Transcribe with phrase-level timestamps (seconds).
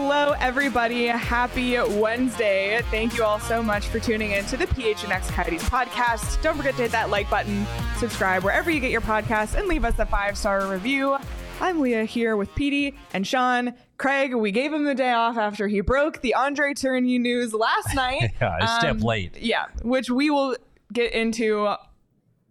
[0.00, 1.06] Hello, everybody.
[1.06, 2.80] Happy Wednesday.
[2.88, 6.40] Thank you all so much for tuning in to the PHNX Coyotes podcast.
[6.40, 7.66] Don't forget to hit that like button,
[7.96, 11.16] subscribe wherever you get your podcasts, and leave us a five star review.
[11.60, 13.74] I'm Leah here with Petey and Sean.
[13.96, 17.92] Craig, we gave him the day off after he broke the Andre Tourigny news last
[17.96, 18.30] night.
[18.40, 19.36] yeah, a step um, late.
[19.42, 20.56] Yeah, which we will
[20.92, 21.74] get into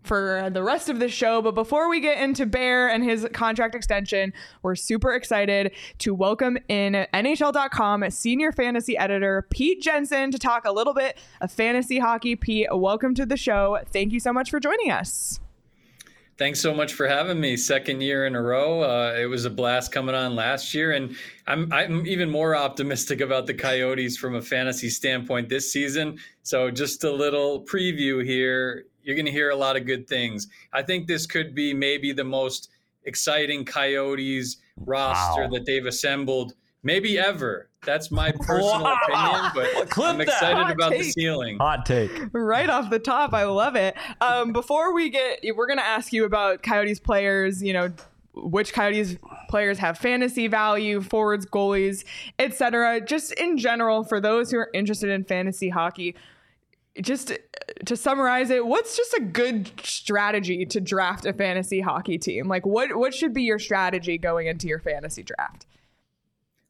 [0.07, 1.41] for the rest of the show.
[1.41, 6.57] But before we get into Bear and his contract extension, we're super excited to welcome
[6.67, 12.35] in NHL.com senior fantasy editor Pete Jensen to talk a little bit of fantasy hockey.
[12.35, 13.79] Pete, welcome to the show.
[13.91, 15.39] Thank you so much for joining us.
[16.37, 17.57] Thanks so much for having me.
[17.57, 18.83] Second year in a row.
[18.83, 21.15] Uh, it was a blast coming on last year, and
[21.47, 26.19] I'm I'm even more optimistic about the Coyotes from a fantasy standpoint this season.
[26.43, 28.85] So just a little preview here.
[29.07, 30.49] You're going to hear a lot of good things.
[30.73, 32.71] I think this could be maybe the most
[33.05, 35.49] exciting Coyotes roster wow.
[35.53, 37.69] that they've assembled, maybe ever.
[37.85, 38.99] That's my personal wow.
[39.07, 41.03] opinion, but I'm excited about take.
[41.03, 41.57] the ceiling.
[41.57, 42.11] Hot take.
[42.33, 43.95] Right off the top, I love it.
[44.19, 47.63] Um, before we get, we're going to ask you about Coyotes players.
[47.63, 47.93] You know,
[48.33, 49.15] which Coyotes
[49.47, 52.03] players have fantasy value, forwards, goalies,
[52.39, 52.99] etc.
[52.99, 56.13] Just in general, for those who are interested in fantasy hockey,
[57.01, 57.33] just
[57.85, 62.47] to summarize it, what's just a good strategy to draft a fantasy hockey team?
[62.47, 65.65] Like what what should be your strategy going into your fantasy draft?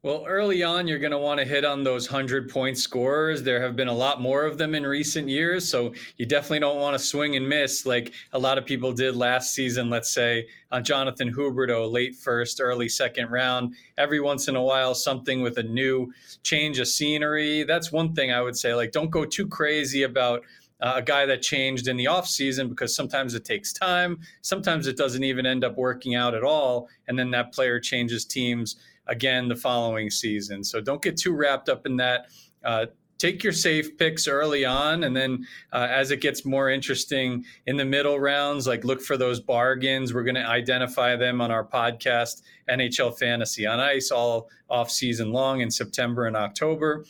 [0.08, 3.42] Well, early on, you're going to want to hit on those 100 point scorers.
[3.42, 5.68] There have been a lot more of them in recent years.
[5.68, 9.16] So you definitely don't want to swing and miss like a lot of people did
[9.16, 13.74] last season, let's say on Jonathan Huberdeau, late first, early second round.
[13.98, 16.10] Every once in a while, something with a new
[16.42, 17.64] change of scenery.
[17.64, 18.74] That's one thing I would say.
[18.74, 20.42] Like, don't go too crazy about
[20.80, 24.20] uh, a guy that changed in the off season because sometimes it takes time.
[24.40, 26.88] Sometimes it doesn't even end up working out at all.
[27.08, 28.76] And then that player changes teams
[29.08, 30.62] again the following season.
[30.62, 32.26] So don't get too wrapped up in that.
[32.64, 32.86] Uh,
[33.18, 37.76] take your safe picks early on and then uh, as it gets more interesting in
[37.76, 41.64] the middle rounds like look for those bargains we're going to identify them on our
[41.64, 47.04] podcast nhl fantasy on ice all off season long in september and october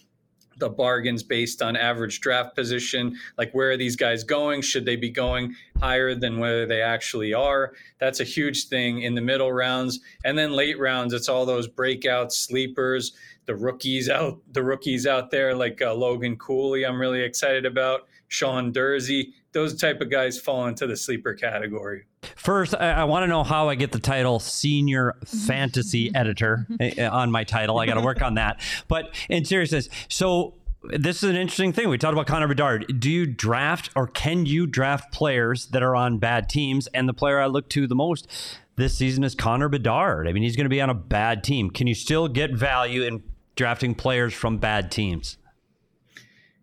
[0.59, 3.17] the bargains based on average draft position?
[3.37, 4.63] Like where are these guys going?
[4.63, 7.73] Should they be going higher than where they actually are?
[7.99, 10.01] That's a huge thing in the middle rounds.
[10.25, 13.13] And then late rounds it's all those breakout sleepers
[13.49, 18.07] the rookies out the rookies out there like uh, logan cooley i'm really excited about
[18.29, 23.25] sean durzi those type of guys fall into the sleeper category First, I, I want
[23.25, 27.79] to know how I get the title senior fantasy editor eh, eh, on my title.
[27.79, 28.61] I got to work on that.
[28.89, 31.89] But in seriousness, so this is an interesting thing.
[31.89, 33.01] We talked about Connor Bedard.
[33.01, 36.87] Do you draft or can you draft players that are on bad teams?
[36.89, 38.29] And the player I look to the most
[38.77, 40.29] this season is Connor Bedard.
[40.29, 41.71] I mean, he's going to be on a bad team.
[41.71, 43.23] Can you still get value in
[43.57, 45.37] drafting players from bad teams?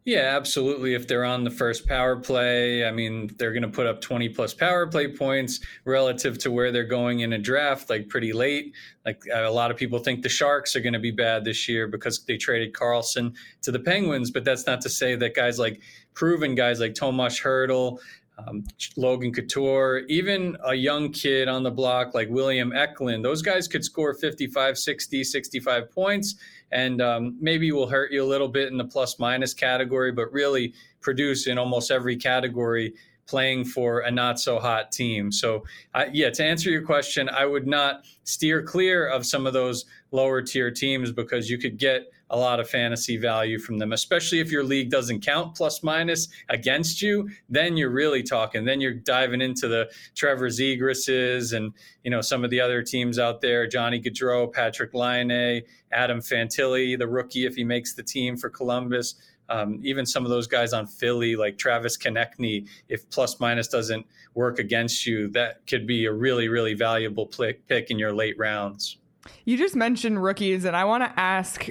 [0.06, 0.94] Yeah, absolutely.
[0.94, 4.30] If they're on the first power play, I mean, they're going to put up 20
[4.30, 8.76] plus power play points relative to where they're going in a draft, like pretty late.
[9.04, 11.88] Like a lot of people think the Sharks are going to be bad this year
[11.88, 13.34] because they traded Karlsson
[13.64, 15.82] to the Penguins, but that's not to say that guys like
[16.14, 17.98] proven guys like Tomas Hertl,
[18.38, 18.64] um,
[18.98, 23.84] Logan Couture, even a young kid on the block like William Eklund, those guys could
[23.84, 26.36] score 55, 60, 65 points
[26.72, 30.32] and um, maybe will hurt you a little bit in the plus minus category, but
[30.32, 32.94] really produce in almost every category
[33.28, 35.32] playing for a not so hot team.
[35.32, 35.64] So,
[35.94, 39.86] uh, yeah, to answer your question, I would not steer clear of some of those
[40.12, 44.42] lower tier teams because you could get a lot of fantasy value from them, especially
[44.42, 47.30] if your league doesn't count plus minus against you.
[47.48, 48.66] Then you're really talking.
[48.66, 51.72] Then you're diving into the Trevor Zegrases and
[52.04, 57.00] you know some of the other teams out there: Johnny Gaudreau, Patrik Laine, Adam Fantilli,
[57.00, 59.16] the rookie if he makes the team for Columbus.
[59.48, 64.06] Um, even some of those guys on Philly, like Travis Konecny, if plus minus doesn't
[64.34, 68.98] work against you, that could be a really, really valuable pick in your late rounds.
[69.46, 71.70] You just mentioned rookies, and I want to ask,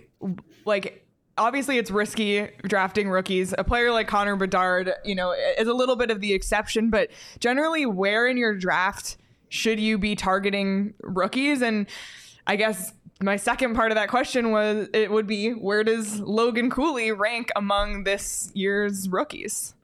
[0.65, 1.07] like,
[1.37, 3.55] obviously it's risky drafting rookies.
[3.57, 7.11] A player like Connor Bedard, you know, is a little bit of the exception, but
[7.41, 9.17] generally, where in your draft
[9.49, 11.63] should you be targeting rookies?
[11.63, 11.87] And
[12.47, 16.71] I guess my second part of that question was it would be where does Logan
[16.71, 19.75] Cooley rank among this year's rookies?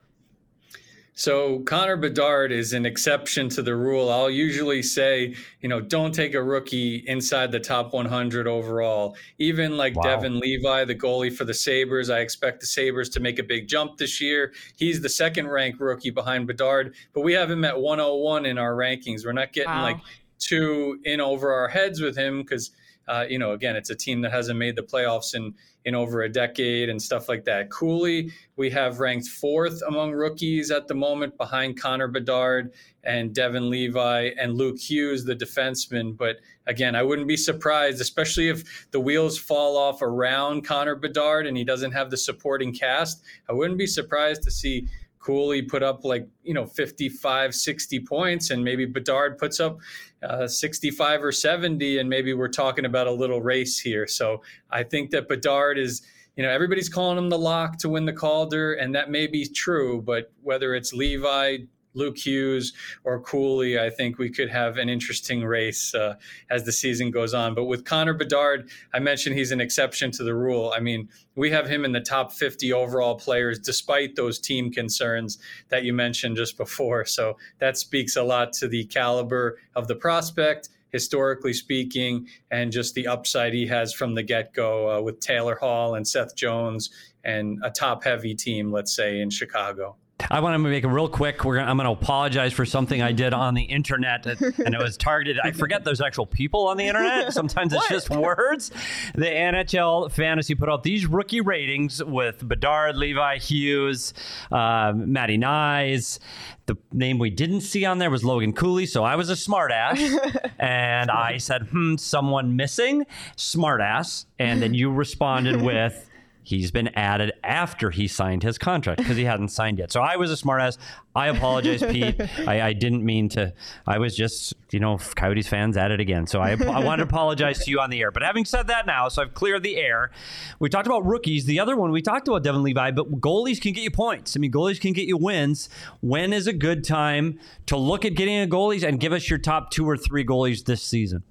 [1.21, 4.09] So Connor Bedard is an exception to the rule.
[4.09, 9.15] I'll usually say, you know, don't take a rookie inside the top 100 overall.
[9.37, 10.01] Even like wow.
[10.01, 13.67] Devon Levi, the goalie for the Sabres, I expect the Sabres to make a big
[13.67, 14.51] jump this year.
[14.77, 18.73] He's the second ranked rookie behind Bedard, but we have him at 101 in our
[18.73, 19.23] rankings.
[19.23, 19.83] We're not getting wow.
[19.83, 19.97] like
[20.39, 22.71] too in over our heads with him because
[23.07, 25.53] uh, you know, again, it's a team that hasn't made the playoffs in
[25.83, 27.71] in over a decade and stuff like that.
[27.71, 32.71] Cooley, we have ranked fourth among rookies at the moment, behind Connor Bedard
[33.03, 36.15] and Devon Levi and Luke Hughes, the defenseman.
[36.15, 36.37] But
[36.67, 41.57] again, I wouldn't be surprised, especially if the wheels fall off around Connor Bedard and
[41.57, 43.23] he doesn't have the supporting cast.
[43.49, 44.87] I wouldn't be surprised to see
[45.21, 49.77] Cooley put up like, you know, 55, 60 points, and maybe Bedard puts up
[50.23, 54.07] uh, 65 or 70, and maybe we're talking about a little race here.
[54.07, 56.01] So I think that Bedard is,
[56.35, 59.45] you know, everybody's calling him the lock to win the Calder, and that may be
[59.45, 61.57] true, but whether it's Levi,
[61.93, 62.73] Luke Hughes
[63.03, 66.15] or Cooley, I think we could have an interesting race uh,
[66.49, 67.55] as the season goes on.
[67.55, 70.73] But with Connor Bedard, I mentioned he's an exception to the rule.
[70.75, 75.37] I mean, we have him in the top 50 overall players, despite those team concerns
[75.69, 77.05] that you mentioned just before.
[77.05, 82.93] So that speaks a lot to the caliber of the prospect historically speaking, and just
[82.95, 86.89] the upside he has from the get go uh, with Taylor Hall and Seth Jones
[87.23, 89.95] and a top heavy team, let's say, in Chicago.
[90.29, 91.43] I want to make it real quick.
[91.43, 94.81] We're gonna, I'm going to apologize for something I did on the internet, and it
[94.81, 95.39] was targeted.
[95.43, 97.33] I forget there's actual people on the internet.
[97.33, 98.71] Sometimes it's just words.
[99.15, 104.13] The NHL Fantasy put out these rookie ratings with Bedard, Levi Hughes,
[104.51, 106.19] uh, Matty Knies.
[106.67, 110.51] The name we didn't see on there was Logan Cooley, so I was a smartass,
[110.59, 116.07] and I said, "Hmm, someone missing, smartass," and then you responded with.
[116.43, 119.91] He's been added after he signed his contract because he hadn't signed yet.
[119.91, 120.77] So I was a smartass.
[121.15, 122.19] I apologize, Pete.
[122.47, 123.53] I, I, didn't mean to.
[123.85, 126.25] I was just, you know, Coyotes fans at it again.
[126.25, 128.11] So I, I want to apologize to you on the air.
[128.11, 130.11] But having said that now, so I've cleared the air.
[130.59, 131.45] We talked about rookies.
[131.45, 134.35] The other one, we talked about Devon Levi, but goalies can get you points.
[134.35, 135.69] I mean, goalies can get you wins.
[135.99, 139.39] When is a good time to look at getting a goalies and give us your
[139.39, 141.23] top two or three goalies this season?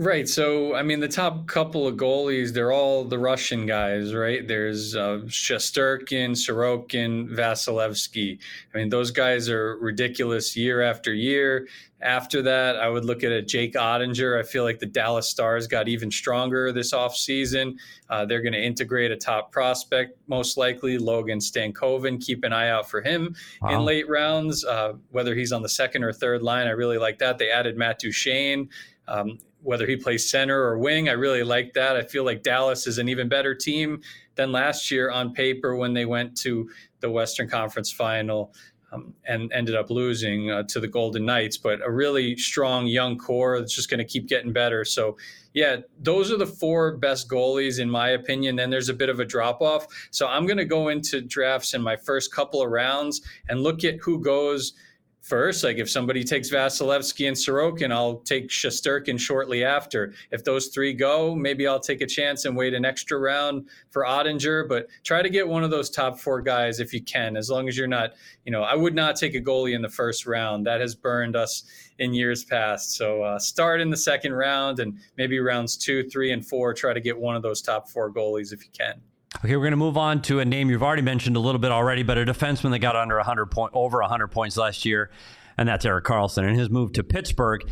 [0.00, 0.26] Right.
[0.26, 4.48] So, I mean, the top couple of goalies, they're all the Russian guys, right?
[4.48, 8.38] There's uh, Shesterkin, Sorokin, Vasilevskiy.
[8.74, 11.68] I mean, those guys are ridiculous year after year.
[12.00, 14.40] After that, I would look at a Jake Oettinger.
[14.40, 17.74] I feel like the Dallas Stars got even stronger this offseason.
[18.08, 22.24] Uh, they're going to integrate a top prospect, most likely, Logan Stankoven.
[22.24, 23.74] Keep an eye out for him wow.
[23.74, 26.68] in late rounds, uh, whether he's on the second or third line.
[26.68, 27.36] I really like that.
[27.36, 28.70] They added Matt Duchene.
[29.06, 31.08] Um, whether he plays center or wing.
[31.08, 31.96] I really like that.
[31.96, 34.00] I feel like Dallas is an even better team
[34.34, 36.70] than last year on paper when they went to
[37.00, 38.54] the Western Conference final
[38.92, 41.56] um, and ended up losing uh, to the Golden Knights.
[41.56, 44.84] But a really strong young core that's just going to keep getting better.
[44.84, 45.16] So,
[45.52, 48.56] yeah, those are the four best goalies, in my opinion.
[48.56, 49.86] Then there's a bit of a drop off.
[50.10, 53.84] So, I'm going to go into drafts in my first couple of rounds and look
[53.84, 54.72] at who goes–
[55.20, 55.62] first.
[55.62, 60.12] Like if somebody takes Vasilevskiy and Sorokin, I'll take Shesterkin shortly after.
[60.30, 64.04] If those three go, maybe I'll take a chance and wait an extra round for
[64.04, 64.68] Oettinger.
[64.68, 67.68] But try to get one of those top four guys if you can, as long
[67.68, 70.66] as you're not, you know, I would not take a goalie in the first round.
[70.66, 71.64] That has burned us
[71.98, 72.96] in years past.
[72.96, 76.72] So uh, start in the second round and maybe rounds two, three, and four.
[76.72, 79.00] Try to get one of those top four goalies if you can.
[79.36, 81.70] Okay, we're going to move on to a name you've already mentioned a little bit
[81.70, 85.10] already, but a defenseman that got under 100 point, over 100 points last year,
[85.56, 87.62] and that's Erik Karlsson and his move to Pittsburgh.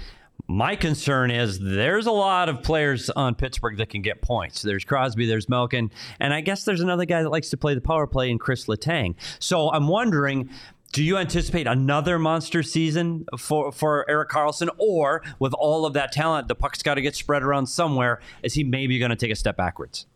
[0.47, 4.63] My concern is there's a lot of players on Pittsburgh that can get points.
[4.63, 7.81] There's Crosby, there's Malkin, and I guess there's another guy that likes to play the
[7.81, 9.17] power play in Chris Letang.
[9.41, 10.49] So I'm wondering,
[10.93, 16.13] do you anticipate another monster season for, for Erik Karlsson, or with all of that
[16.13, 18.21] talent, the puck's got to get spread around somewhere?
[18.45, 20.07] Is he maybe going to take a step backwards?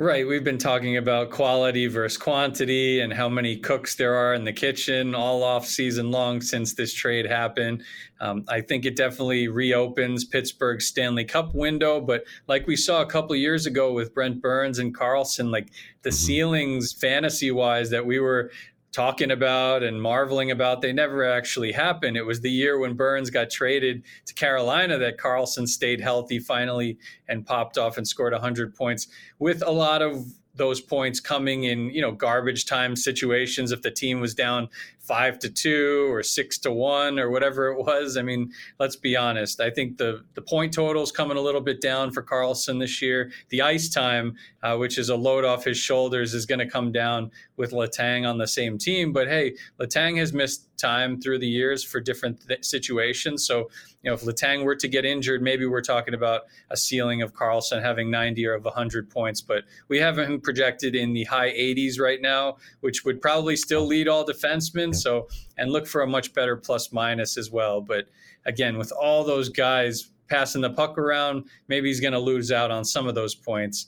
[0.00, 0.24] Right.
[0.24, 4.52] We've been talking about quality versus quantity and how many cooks there are in the
[4.52, 7.82] kitchen all off season long since this trade happened.
[8.20, 12.00] Um, I think it definitely reopens Pittsburgh's Stanley Cup window.
[12.00, 16.10] But like we saw a couple years ago with Brent Burns and Karlsson, like the
[16.10, 16.16] mm-hmm.
[16.16, 18.52] ceilings fantasy wise that we were
[18.92, 22.16] talking about and marveling about, they never actually happened.
[22.16, 26.98] It was the year when Burns got traded to Carolina that Karlsson stayed healthy finally
[27.28, 31.90] and popped off and scored 100 points with a lot of those points coming in,
[31.90, 34.68] you know, garbage time situations if the team was down
[35.08, 38.18] five to two or six to one or whatever it was.
[38.18, 39.58] I mean, let's be honest.
[39.60, 43.32] I think the the point total's coming a little bit down for Karlsson this year.
[43.48, 46.92] The ice time, uh, which is a load off his shoulders, is going to come
[46.92, 49.12] down with Letang on the same team.
[49.12, 53.44] But hey, Letang has missed time through the years for different th- situations.
[53.44, 53.68] So,
[54.02, 57.34] you know, if Letang were to get injured, maybe we're talking about a ceiling of
[57.34, 59.40] Karlsson having 90 or of 100 points.
[59.40, 63.84] But we have him projected in the high 80s right now, which would probably still
[63.86, 64.94] lead all defensemen.
[65.02, 67.80] So, and look for a much better plus minus as well.
[67.80, 68.06] But
[68.44, 72.70] again, with all those guys passing the puck around, maybe he's going to lose out
[72.70, 73.86] on some of those points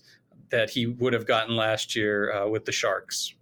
[0.50, 3.34] that he would have gotten last year uh, with the Sharks.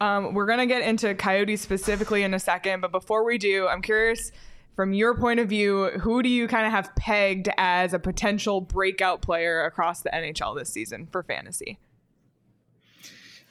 [0.00, 3.68] Um, we're going to get into Coyotes specifically in a second, but before we do,
[3.68, 4.32] I'm curious
[4.74, 8.62] from your point of view, who do you kind of have pegged as a potential
[8.62, 11.78] breakout player across the NHL this season for fantasy?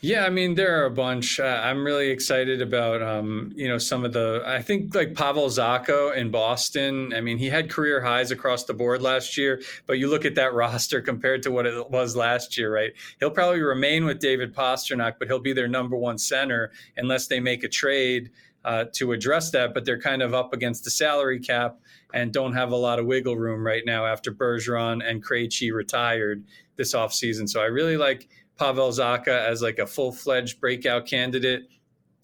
[0.01, 1.41] Yeah, I mean there are a bunch.
[1.41, 4.41] Uh, I'm really excited about um, you know some of the.
[4.45, 7.13] I think like Pavel Zacha in Boston.
[7.13, 10.35] I mean he had career highs across the board last year, but you look at
[10.35, 12.93] that roster compared to what it was last year, right?
[13.19, 17.41] He'll probably remain with David Pastrnak, but he'll be their number one center unless they
[17.41, 18.31] make a trade
[18.63, 19.73] uh, to address that.
[19.73, 21.77] But they're kind of up against the salary cap
[22.13, 26.45] and don't have a lot of wiggle room right now after Bergeron and Krejci retired
[26.77, 27.49] this offseason.
[27.49, 28.29] So I really like
[28.59, 31.69] Pavel Zacha as like a full fledged breakout candidate.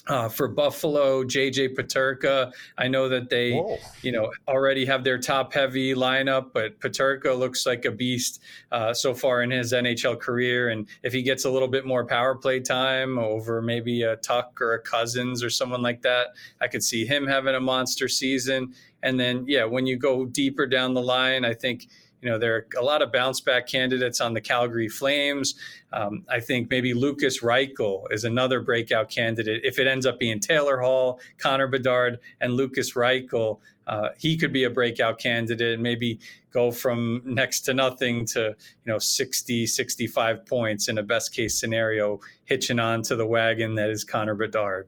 [0.07, 2.51] Uh, for Buffalo, JJ Peterka.
[2.77, 3.79] I know that they, Whoa.
[4.03, 8.39] you know, already have their top heavy lineup, but Peterka looks like a beast
[8.71, 10.69] uh, so far in his NHL career.
[10.69, 14.61] And if he gets a little bit more power play time over maybe a Tuch
[14.61, 16.27] or a Cozens or someone like that,
[16.61, 18.75] I could see him having a monster season.
[19.01, 21.87] And then, yeah, when you go deeper down the line, I think
[22.21, 25.55] you know, there are a lot of bounce back candidates on the Calgary Flames.
[25.93, 29.61] Um, I think maybe Lucas Reichel is another breakout candidate.
[29.63, 34.51] If it ends up being Taylor Hall, Connor Bedard, and Lucas Reichel, uh, he could
[34.51, 36.19] be a breakout candidate and maybe
[36.51, 41.59] go from next to nothing to, you know, 60, 65 points in a best case
[41.59, 44.87] scenario, hitching on to the wagon that is Connor Bedard.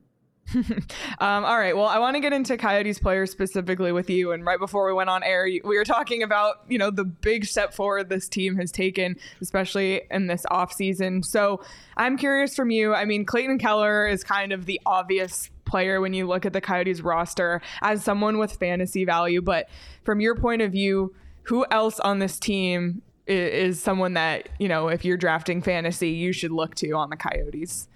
[1.20, 1.76] um, all right.
[1.76, 4.32] Well, I want to get into Coyotes players specifically with you.
[4.32, 7.46] And right before we went on air, we were talking about you know the big
[7.46, 11.26] step forward this team has taken, especially in this offseason.
[11.26, 11.62] So
[11.98, 12.94] I'm curious from you.
[12.94, 16.62] I mean, Clayton Keller is kind of the obvious player when you look at the
[16.62, 19.42] Coyotes roster as someone with fantasy value.
[19.42, 19.70] But
[20.06, 21.14] from your point of view,
[21.44, 26.12] who else on this team is, is someone that you know if you're drafting fantasy,
[26.12, 27.90] you should look to on the Coyotes?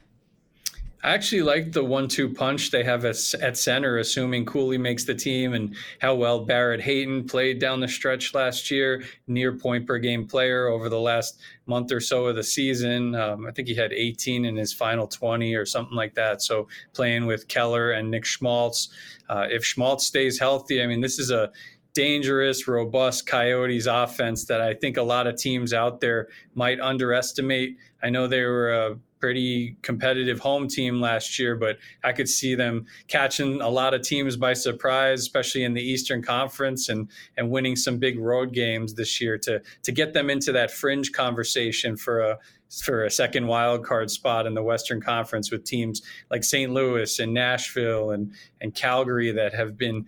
[1.03, 5.53] I actually like the one-two punch they have at, center, assuming Cooley makes the team,
[5.53, 10.27] and how well Barrett Hayton played down the stretch last year, near point per game
[10.27, 13.15] player over the last month or so of the season.
[13.15, 16.41] Um, I think he had 18 in his final 20 or something like that.
[16.41, 18.89] So playing with Keller and Nick Schmaltz,
[19.27, 21.51] uh, if Schmaltz stays healthy, I mean, this is a
[21.93, 27.77] dangerous, robust Coyotes offense that I think a lot of teams out there might underestimate.
[28.01, 32.55] I know they were a pretty competitive home team last year, but I could see
[32.55, 37.49] them catching a lot of teams by surprise, especially in the Eastern Conference, and and
[37.49, 41.95] winning some big road games this year to to get them into that fringe conversation
[41.95, 42.37] for a
[42.83, 46.71] for a second wild card spot in the Western Conference with teams like St.
[46.71, 50.07] Louis and Nashville and and Calgary that have been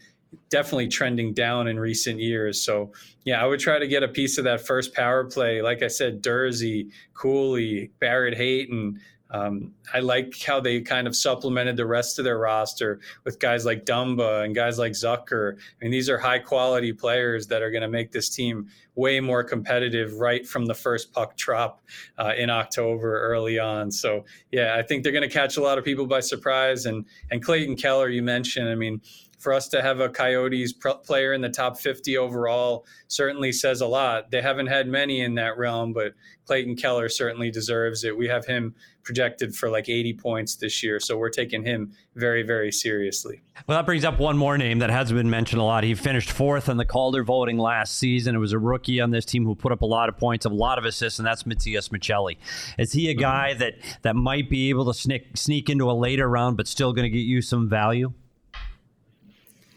[0.49, 2.63] definitely trending down in recent years.
[2.63, 2.91] So
[3.25, 5.61] yeah, I would try to get a piece of that first power play.
[5.61, 8.99] Like I said, Durzi, Cooley, Barrett Hayton.
[9.31, 13.65] Um, I like how they kind of supplemented the rest of their roster with guys
[13.65, 15.55] like Dumba and guys like Zucker.
[15.55, 19.19] I mean, these are high quality players that are going to make this team way
[19.19, 21.81] more competitive right from the first puck drop
[22.19, 23.89] uh, in October early on.
[23.89, 26.85] So yeah, I think they're going to catch a lot of people by surprise.
[26.85, 29.01] And and Clayton Keller, you mentioned, I mean,
[29.43, 30.73] for us to have a Coyotes
[31.03, 34.31] player in the top 50 overall certainly says a lot.
[34.31, 36.13] They haven't had many in that realm, but
[36.45, 38.17] Clayton Keller certainly deserves it.
[38.17, 38.73] We have him
[39.03, 43.41] projected for like 80 points this year, so we're taking him very, very seriously.
[43.67, 45.83] Well, that brings up one more name that hasn't been mentioned a lot.
[45.83, 48.35] He finished fourth in the Calder voting last season.
[48.35, 50.49] It was a rookie on this team who put up a lot of points, a
[50.49, 52.37] lot of assists, and that's Matias Maccelli.
[52.77, 53.59] Is he a guy mm-hmm.
[53.59, 53.73] that
[54.03, 57.09] that might be able to sneak sneak into a later round, but still going to
[57.09, 58.13] get you some value?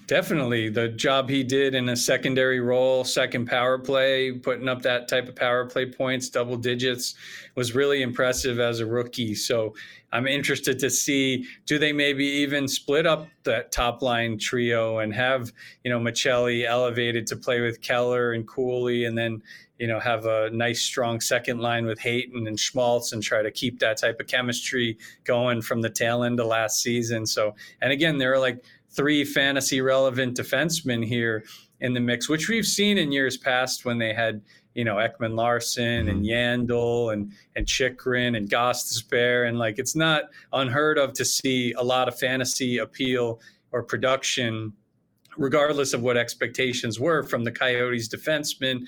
[0.07, 0.69] Definitely.
[0.69, 5.29] The job he did in a secondary role, second power play, putting up that type
[5.29, 7.17] of power play points, double digits,
[7.57, 9.35] was really impressive as a rookie.
[9.35, 9.75] So
[10.13, 15.13] I'm interested to see do they maybe even split up that top line trio and
[15.13, 19.43] have, you know, Maccelli elevated to play with Keller and Cooley and then,
[19.77, 23.51] you know, have a nice strong second line with Hayton and Schmaltz and try to
[23.51, 27.27] keep that type of chemistry going from the tail end of last season.
[27.27, 28.63] So, and again, there are like
[28.97, 31.45] three fantasy relevant defensemen here
[31.81, 34.41] in the mix, which we've seen in years past when they had,
[34.75, 36.71] you know, Ekman Larsson and mm-hmm.
[36.73, 39.49] Yandle and and Chychrun and Gostisbehere.
[39.49, 43.41] And like it's not unheard of to see a lot of fantasy appeal
[43.73, 44.73] or production
[45.37, 48.87] regardless of what expectations were from the Coyotes defensemen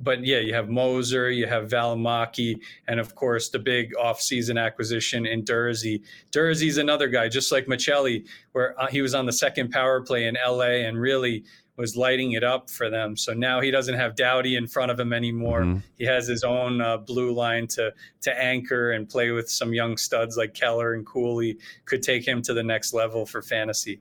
[0.00, 5.26] but yeah, you have Moser, you have Valimaki, and of course the big offseason acquisition
[5.26, 6.02] in Durzi.
[6.30, 10.26] Durzi's another guy, just like Maccelli, where uh, he was on the second power play
[10.26, 11.44] in LA and really
[11.76, 13.16] was lighting it up for them.
[13.16, 15.62] So now he doesn't have Doughty in front of him anymore.
[15.62, 15.78] Mm-hmm.
[15.98, 19.96] He has his own uh, blue line to to anchor and play with some young
[19.96, 21.58] studs like Keller and Cooley.
[21.84, 24.00] Could take him to the next level for fantasy.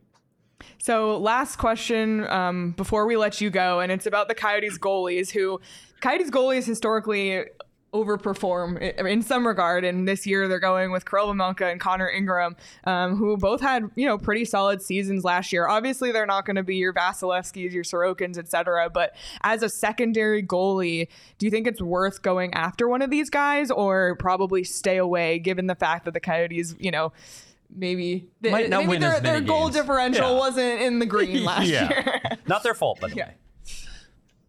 [0.82, 5.32] So, last question um, before we let you go, and it's about the Coyotes goalies,
[5.32, 5.62] who
[6.02, 7.46] Coyotes goalies historically
[7.94, 9.86] overperform in some regard.
[9.86, 12.56] And this year they're going with Karel Vejmelka and Connor Ingram,
[12.86, 15.68] um, who both had, you know, pretty solid seasons last year.
[15.68, 18.90] Obviously, they're not going to be your Vasilevskiys, your Sorokins, etc.
[18.90, 23.30] But as a secondary goalie, do you think it's worth going after one of these
[23.30, 27.14] guys or probably stay away given the fact that the Coyotes, you know,
[27.76, 29.76] maybe, Might not maybe win their, as many their goal games.
[29.76, 30.38] differential Yeah.
[30.38, 31.90] wasn't in the green last yeah.
[31.90, 32.22] year.
[32.48, 33.28] Not their fault, by the Yeah.
[33.28, 33.34] way.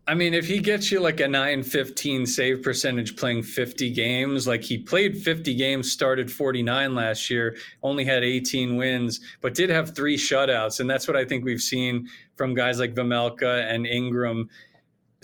[0.06, 4.62] I mean, if he gets you like a 915 save percentage playing 50 games, like
[4.62, 9.94] he played 50 games, started 49 last year, only had 18 wins, but did have
[9.94, 10.80] three shutouts.
[10.80, 14.50] And that's what I think we've seen from guys like Vejmelka and Ingram,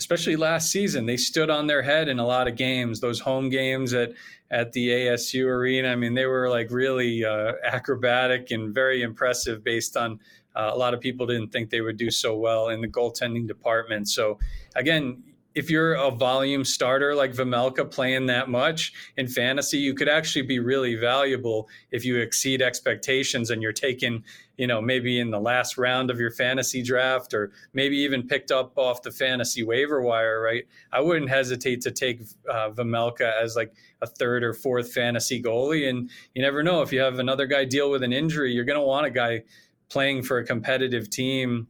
[0.01, 1.05] especially last season.
[1.05, 4.13] They stood on their head in a lot of games, those home games at,
[4.49, 5.89] at the ASU arena.
[5.89, 10.19] I mean, they were like really uh, acrobatic and very impressive based on
[10.55, 13.47] uh, a lot of people didn't think they would do so well in the goaltending
[13.47, 14.09] department.
[14.09, 14.39] So,
[14.75, 15.21] again,
[15.53, 20.43] if you're a volume starter like Vejmelka playing that much in fantasy, you could actually
[20.43, 24.23] be really valuable if you exceed expectations and you're taken,
[24.57, 28.51] you know, maybe in the last round of your fantasy draft or maybe even picked
[28.51, 30.63] up off the fantasy waiver wire, right?
[30.91, 35.89] I wouldn't hesitate to take uh, Vejmelka as like a third or fourth fantasy goalie.
[35.89, 38.79] And you never know if you have another guy deal with an injury, you're going
[38.79, 39.43] to want a guy
[39.89, 41.67] playing for a competitive team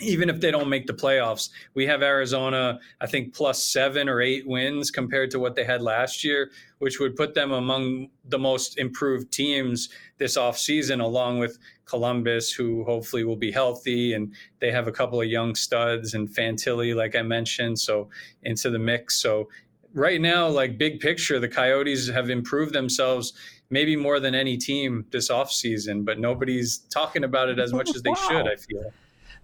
[0.00, 1.50] even if they don't make the playoffs.
[1.74, 5.82] We have Arizona, I think, plus seven or eight wins compared to what they had
[5.82, 11.58] last year, which would put them among the most improved teams this offseason, along with
[11.84, 14.14] Columbus, who hopefully will be healthy.
[14.14, 18.08] And they have a couple of young studs and Fantilli, like I mentioned, so
[18.42, 19.16] into the mix.
[19.20, 19.50] So
[19.92, 23.34] right now, like big picture, the Coyotes have improved themselves
[23.68, 28.02] maybe more than any team this offseason, but nobody's talking about it as much as
[28.02, 28.92] they should, I feel.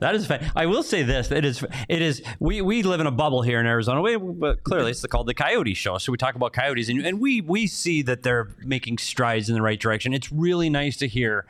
[0.00, 1.30] That is fa- I will say this.
[1.32, 1.64] It is.
[1.88, 2.22] It is.
[2.38, 4.00] We, we live in a bubble here in Arizona.
[4.00, 5.98] We, but clearly, it's called the Coyote Show.
[5.98, 9.56] So we talk about coyotes, and, and we we see that they're making strides in
[9.56, 10.14] the right direction.
[10.14, 11.46] It's really nice to hear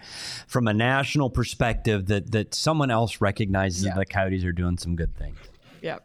[0.46, 3.90] from a national perspective that that someone else recognizes Yeah.
[3.94, 5.36] that the coyotes are doing some good things.
[5.82, 6.04] Yep,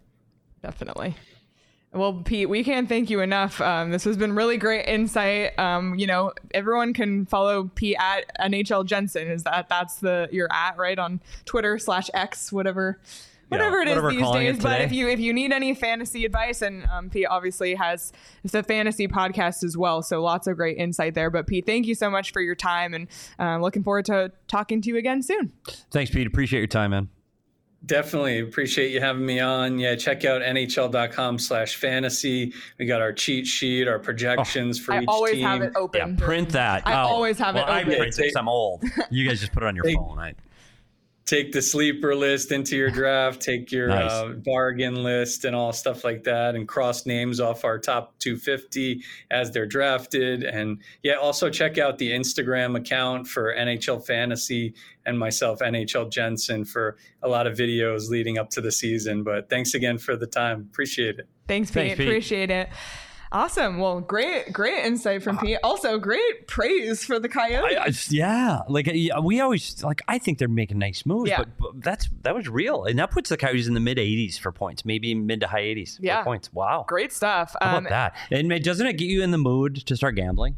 [0.62, 1.16] definitely.
[1.94, 3.62] Well, Pete, we can't thank you enough.
[3.62, 5.58] Um, this has been really great insight.
[5.60, 9.28] Um, you know, everyone can follow Pete at NHL Jensen.
[9.28, 13.00] Is that that's the your at right on Twitter slash X, whatever,
[13.50, 14.64] whatever it is whatever we're these days.
[14.64, 18.12] But if you if you need any fantasy advice, and um, Pete obviously has
[18.44, 21.30] it's a fantasy podcast as well, so lots of great insight there.
[21.30, 23.08] But Pete, thank you so much for your time, and
[23.40, 25.52] uh, looking forward to talking to you again soon.
[25.92, 26.26] Thanks, Pete.
[26.26, 27.10] Appreciate your time, man.
[27.86, 29.78] Definitely appreciate you having me on.
[29.78, 32.54] Yeah, check out nhl.com slash fantasy.
[32.80, 35.46] We got our cheat sheet, our projections for I each always team.
[35.46, 36.18] Always have it open.
[36.18, 36.88] Yeah, print that.
[36.88, 37.96] I Oh, always have it well, I open.
[37.98, 38.84] print because I'm old.
[39.10, 39.96] You guys just put it on your Hey.
[39.96, 40.18] phone.
[40.18, 40.34] I,
[41.26, 44.12] Take the sleeper list into your draft, take your Nice.
[44.12, 49.02] uh, bargain list and all stuff like that, and cross names off our top 250
[49.32, 50.44] as they're drafted.
[50.44, 54.74] And yeah, also check out the Instagram account for NHL Fantasy
[55.06, 59.24] and myself, NHL Jensen, for a lot of videos leading up to the season.
[59.24, 60.68] But thanks again for the time.
[60.72, 61.30] Appreciate it.
[61.48, 61.76] Thanks, Pete.
[61.84, 62.08] Thanks, Pete.
[62.08, 62.70] Appreciate it.
[63.34, 63.80] Awesome.
[63.80, 65.58] Well, great, great insight from Pete.
[65.64, 67.78] Also, great praise for the Coyotes.
[67.78, 70.04] I, I- yeah, like uh, we always like.
[70.08, 71.38] I think they're making nice moves, Yeah.
[71.40, 74.38] but, but that's that was real, and that puts the Coyotes in the mid 80s
[74.38, 76.20] for points, maybe mid to high 80s Yeah.
[76.20, 76.54] for points.
[76.54, 77.56] Wow, great stuff.
[77.60, 78.38] How Um, about that?
[78.38, 80.56] And doesn't it get you in the mood to start gambling?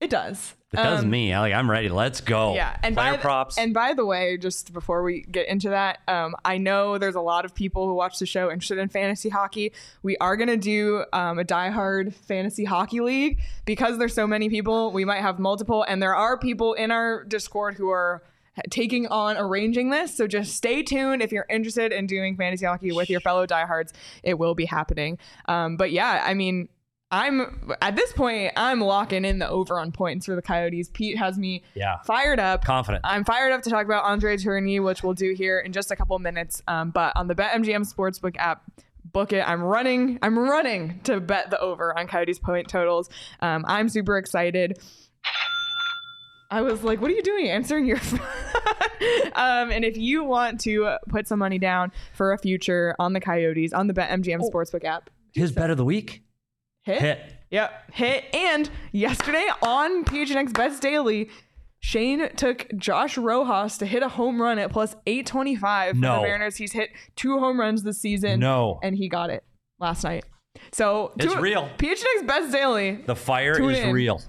[0.00, 0.54] It does.
[0.72, 1.32] It does Um, me.
[1.32, 1.88] I Like I'm ready.
[1.88, 2.54] Let's go.
[2.54, 3.56] Yeah, and player by the, props.
[3.56, 7.22] And by the way, just before we get into that, um, I know there's a
[7.22, 9.72] lot of people who watch the show interested in fantasy hockey.
[10.02, 14.92] We are gonna do um, a diehard fantasy hockey league because there's so many people.
[14.92, 18.22] We might have multiple, and there are people in our Discord who are
[18.68, 20.14] taking on arranging this.
[20.14, 23.94] So just stay tuned if you're interested in doing fantasy hockey with your fellow diehards.
[24.22, 25.16] It will be happening.
[25.46, 26.68] Um, but yeah, I mean.
[27.10, 28.52] I'm at this point.
[28.56, 30.90] I'm locking in the over on points for the Coyotes.
[30.92, 31.98] Pete has me yeah.
[32.04, 32.64] fired up.
[32.64, 33.02] Confident.
[33.06, 35.96] I'm fired up to talk about Andre Tourigny, which we'll do here in just a
[35.96, 36.62] couple minutes.
[36.68, 38.62] Um, but on the BetMGM Sportsbook app,
[39.04, 39.40] book it.
[39.40, 40.18] I'm running.
[40.20, 43.08] I'm running to bet the over on Coyotes point totals.
[43.40, 44.78] Um, I'm super excited.
[46.50, 47.48] I was like, "What are you doing?
[47.48, 48.20] Answering your." phone?"
[49.34, 53.20] um, and if you want to put some money down for a future on the
[53.20, 56.22] Coyotes on the BetMGM Sportsbook app, His bet of the week.
[56.88, 57.00] Hit.
[57.00, 57.18] Hit.
[57.50, 58.24] Yep, hit.
[58.34, 61.30] And yesterday on PHNX Best Daily,
[61.80, 66.56] Shane took Josh Rojas to hit a home run at plus 825 for the Mariners.
[66.56, 68.40] He's hit two home runs this season.
[68.40, 68.80] No.
[68.82, 69.44] And he got it
[69.78, 70.24] last night.
[70.72, 71.68] So It's real.
[71.78, 72.96] PHNX Best Daily.
[73.06, 73.92] The fire is in.
[73.92, 74.20] real.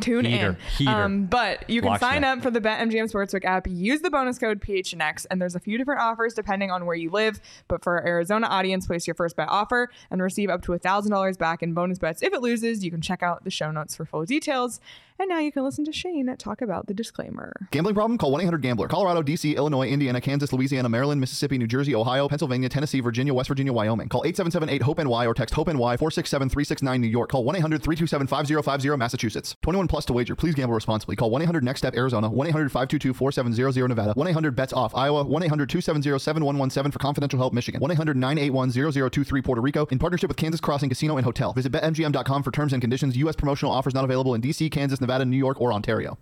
[0.00, 0.50] Tune Heater.
[0.50, 0.56] in.
[0.76, 0.90] Heater.
[0.90, 2.10] Um, but you can Locksmith.
[2.10, 3.66] sign up for the BetMGM Sportsbook app.
[3.68, 7.10] Use the bonus code PHNX, and there's a few different offers depending on where you
[7.10, 7.40] live.
[7.66, 11.38] But for our Arizona audience, place your first bet offer and receive up to $1,000
[11.38, 12.22] back in bonus bets.
[12.22, 14.80] If it loses, you can check out the show notes for full details.
[15.18, 17.54] And now you can listen to Shane talk about the disclaimer.
[17.70, 18.18] Gambling problem?
[18.18, 18.88] Call 1 800 Gambler.
[18.88, 23.48] Colorado, D.C., Illinois, Indiana, Kansas, Louisiana, Maryland, Mississippi, New Jersey, Ohio, Pennsylvania, Tennessee, Virginia, West
[23.48, 24.08] Virginia, Wyoming.
[24.08, 27.30] Call 877 8 HOPE NY or text HOPE NY 467 369 New York.
[27.30, 29.56] Call 1 800 327 5050 Massachusetts.
[29.62, 30.36] 21 plus to wager.
[30.36, 31.16] Please gamble responsibly.
[31.16, 34.94] Call 1 800 NEXT STEP Arizona, 1 800 522 4700 Nevada, 1 800 BETS OFF
[34.94, 38.70] Iowa, 1 800 270 7117 for confidential help Michigan, 1 800 981
[39.10, 41.52] 0023 Puerto Rico in partnership with Kansas Crossing Casino and Hotel.
[41.54, 43.16] Visit BetMGM.com for terms and conditions.
[43.16, 43.36] U.S.
[43.36, 46.18] promotional offers not available in D.C., Kansas, Nevada, New York, or Ontario.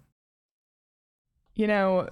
[1.55, 2.09] You know,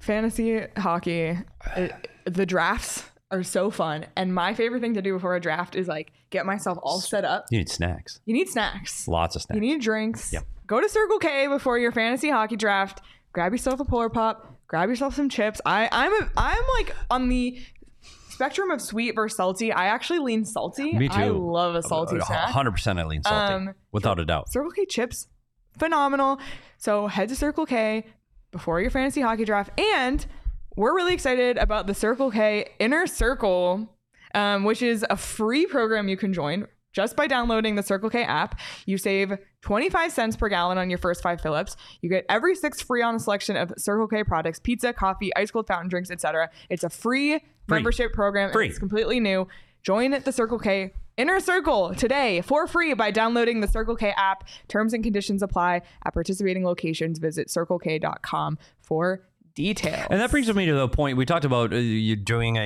[0.00, 1.36] fantasy hockey,
[1.76, 1.92] it,
[2.24, 4.06] the drafts are so fun.
[4.16, 7.24] And my favorite thing to do before a draft is like get myself all set
[7.24, 7.46] up.
[7.50, 8.20] You need snacks.
[8.26, 9.06] You need snacks.
[9.08, 9.56] Lots of snacks.
[9.56, 10.32] You need drinks.
[10.32, 10.44] Yep.
[10.66, 13.00] Go to Circle K before your fantasy hockey draft.
[13.32, 14.56] Grab yourself a Polar Pop.
[14.68, 15.60] Grab yourself some chips.
[15.66, 17.60] I, I'm a, I'm like on the
[18.28, 19.72] spectrum of sweet versus salty.
[19.72, 20.96] I actually lean salty.
[20.96, 21.14] Me too.
[21.14, 22.50] I love a salty Uh, snack.
[22.50, 23.54] 100% I lean salty.
[23.54, 24.50] Um, without a doubt.
[24.52, 25.26] Circle K chips,
[25.78, 26.40] phenomenal.
[26.78, 28.06] So head to Circle K
[28.50, 29.78] before your fantasy hockey draft.
[29.78, 30.24] And
[30.76, 33.88] we're really excited about the Circle K Inner Circle,
[34.34, 38.22] um, which is a free program you can join just by downloading the Circle K
[38.22, 38.58] app.
[38.86, 41.76] You save 25 cents per gallon on your first five fill-ups.
[42.00, 45.50] You get every six free on a selection of Circle K products, pizza, coffee, ice
[45.50, 46.50] cold fountain drinks, etc.
[46.68, 48.52] It's a free, membership program.
[48.52, 48.68] Free.
[48.68, 49.46] It's completely new.
[49.82, 54.48] Join the Circle K Inner Circle today for free by downloading the Circle K app.
[54.68, 57.18] Terms and conditions apply at participating locations.
[57.18, 60.06] Visit circlek.com for details.
[60.10, 62.60] And that brings me to the point we talked about uh, you doing a,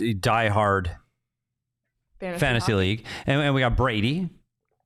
[0.00, 0.90] a, a die-hard
[2.20, 4.28] fantasy league, and, and we got Brady.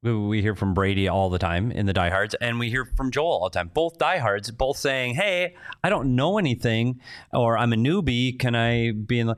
[0.02, 3.30] We, hear from Brady all the time in the diehards, and we hear from Joel
[3.30, 3.70] all the time.
[3.72, 7.00] Both diehards, both saying, "Hey, I don't know anything,
[7.32, 8.36] or I'm a newbie.
[8.36, 9.36] Can I be in the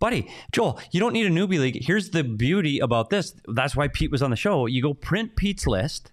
[0.00, 0.78] buddy Joel?
[0.90, 1.82] You don't need a newbie league.
[1.82, 3.34] Here's the beauty about this.
[3.48, 4.66] That's why Pete was on the show.
[4.66, 6.12] You go print Pete's list."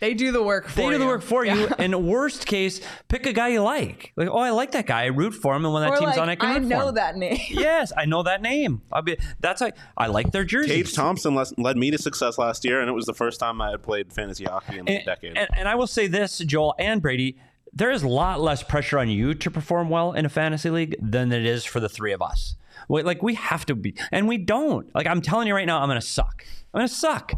[0.00, 0.90] They do the work for They you.
[0.92, 1.54] do the work for you.
[1.54, 1.74] Yeah.
[1.78, 4.12] And worst case, pick a guy you like.
[4.16, 5.04] Like, oh, I like that guy.
[5.04, 6.62] I root for him, and when that Or team's like, on, I can I root
[6.64, 7.38] for know that name.
[7.50, 8.82] Yes, I know that name.
[8.92, 9.16] I'll be.
[9.40, 10.68] That's like I like their jersey.
[10.82, 13.60] Tage Thompson les- led me to success last year, and it was the first time
[13.60, 15.36] I had played fantasy hockey in like a decade.
[15.38, 17.38] and, and I will say this, Joel and Brady,
[17.72, 20.96] there is a lot less pressure on you to perform well in a fantasy league
[21.00, 22.56] than it is for the three of us.
[22.88, 24.94] Wait, like we have to be, and we don't.
[24.94, 26.44] Like I'm telling you right now, I'm gonna suck.
[26.74, 27.32] I'm gonna suck.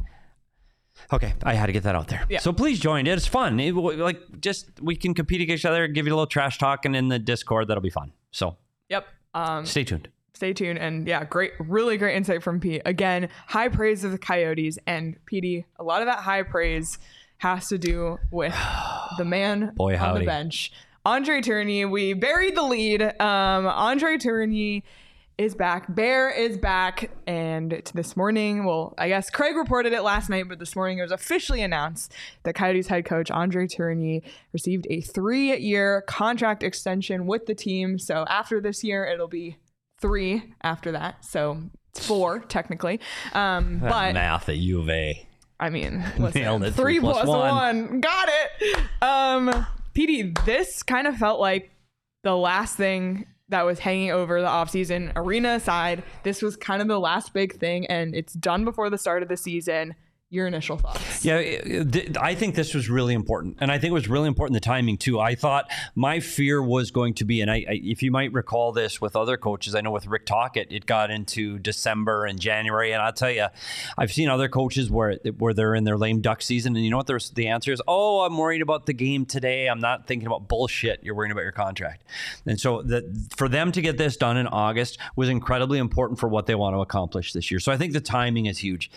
[1.13, 2.25] Okay, I had to get that out there.
[2.29, 2.39] Yeah.
[2.41, 3.07] So please join.
[3.07, 3.59] It's fun.
[3.61, 6.95] It, like just we can compete against each other, give you a little trash talking
[6.95, 7.69] in the Discord.
[7.69, 8.13] That'll be fun.
[8.31, 8.57] So
[8.91, 9.07] Yep.
[9.35, 10.09] Um, stay tuned.
[10.35, 10.79] stay tuned.
[10.79, 12.83] And yeah, great, really great insight from Pete.
[12.85, 14.79] Again, high praise of the Coyotes.
[14.87, 16.99] And PD, a lot of that high praise
[17.39, 18.55] has to do with
[19.19, 20.21] the man Boy, on howdy.
[20.21, 20.73] the bench.
[21.05, 23.01] Andre Tourigny, we buried the lead.
[23.03, 24.83] Um, Andre Tourigny
[25.39, 25.95] is back.
[25.95, 27.11] Bear is back.
[27.27, 31.03] And this morning, well, I guess Craig reported it last night, but this morning it
[31.03, 34.23] was officially announced that Coyotes head coach Andre Tourigny
[34.53, 37.99] received a three year contract extension with the team.
[37.99, 39.57] So after this year, it'll be
[40.01, 41.25] three after that.
[41.25, 41.63] So
[41.95, 43.01] it's four technically.
[43.33, 45.25] Um, That but math at U of A.
[45.61, 46.73] I mean, listen, Nailed it.
[46.75, 47.55] three Three plus plus one.
[47.89, 48.01] one.
[48.01, 48.29] Got
[48.61, 48.79] it.
[49.03, 51.71] Um, PD, this kind of felt like
[52.25, 56.03] the last thing that was hanging over the offseason arena aside.
[56.23, 59.29] This was kind of the last big thing, and it's done before the start of
[59.29, 59.95] the season.
[60.31, 61.25] Your initial thoughts.
[61.25, 61.39] Yeah,
[62.21, 64.99] I think this was really important, and I think it was really important the timing
[64.99, 65.19] too.
[65.19, 68.73] I thought my fear was going to be, and I, I if you might recall
[68.73, 72.93] this with other coaches, I know with Rick Tocchet, it got into December and January,
[72.93, 73.47] and I'll tell you,
[73.97, 76.99] I've seen other coaches where where they're in their lame duck season, and you know
[76.99, 77.81] what the answer is?
[77.89, 79.67] Oh, I'm worried about the game today.
[79.67, 81.03] I'm not thinking about bullshit.
[81.03, 82.05] You're worrying about your contract,
[82.45, 86.29] and so the, for them to get this done in August was incredibly important for
[86.29, 87.61] what they want to accomplish this year.
[87.61, 88.91] So I think the timing is huge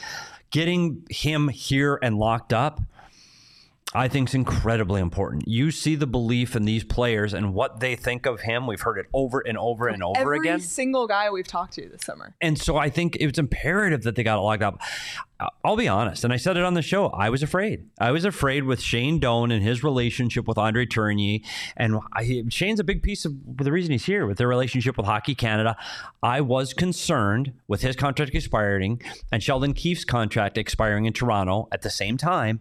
[0.52, 2.82] getting him here and locked up
[3.94, 5.48] I think is incredibly important.
[5.48, 8.66] You see the belief in these players and what they think of him.
[8.66, 10.54] We've heard it over and over and over Every again.
[10.54, 12.34] Every single guy we've talked to this summer.
[12.40, 14.80] And so I think it's imperative that they got it locked up.
[15.66, 17.08] I'll be honest, and I said it on the show.
[17.08, 17.90] I was afraid.
[18.00, 21.44] I was afraid with Shane Doan and his relationship with Andre Tourigny,
[21.76, 25.08] and I, Shane's a big piece of the reason he's here with their relationship with
[25.08, 25.76] Hockey Canada.
[26.22, 29.02] I was concerned with his contract expiring
[29.32, 32.60] and Sheldon Keefe's contract expiring in Toronto at the same time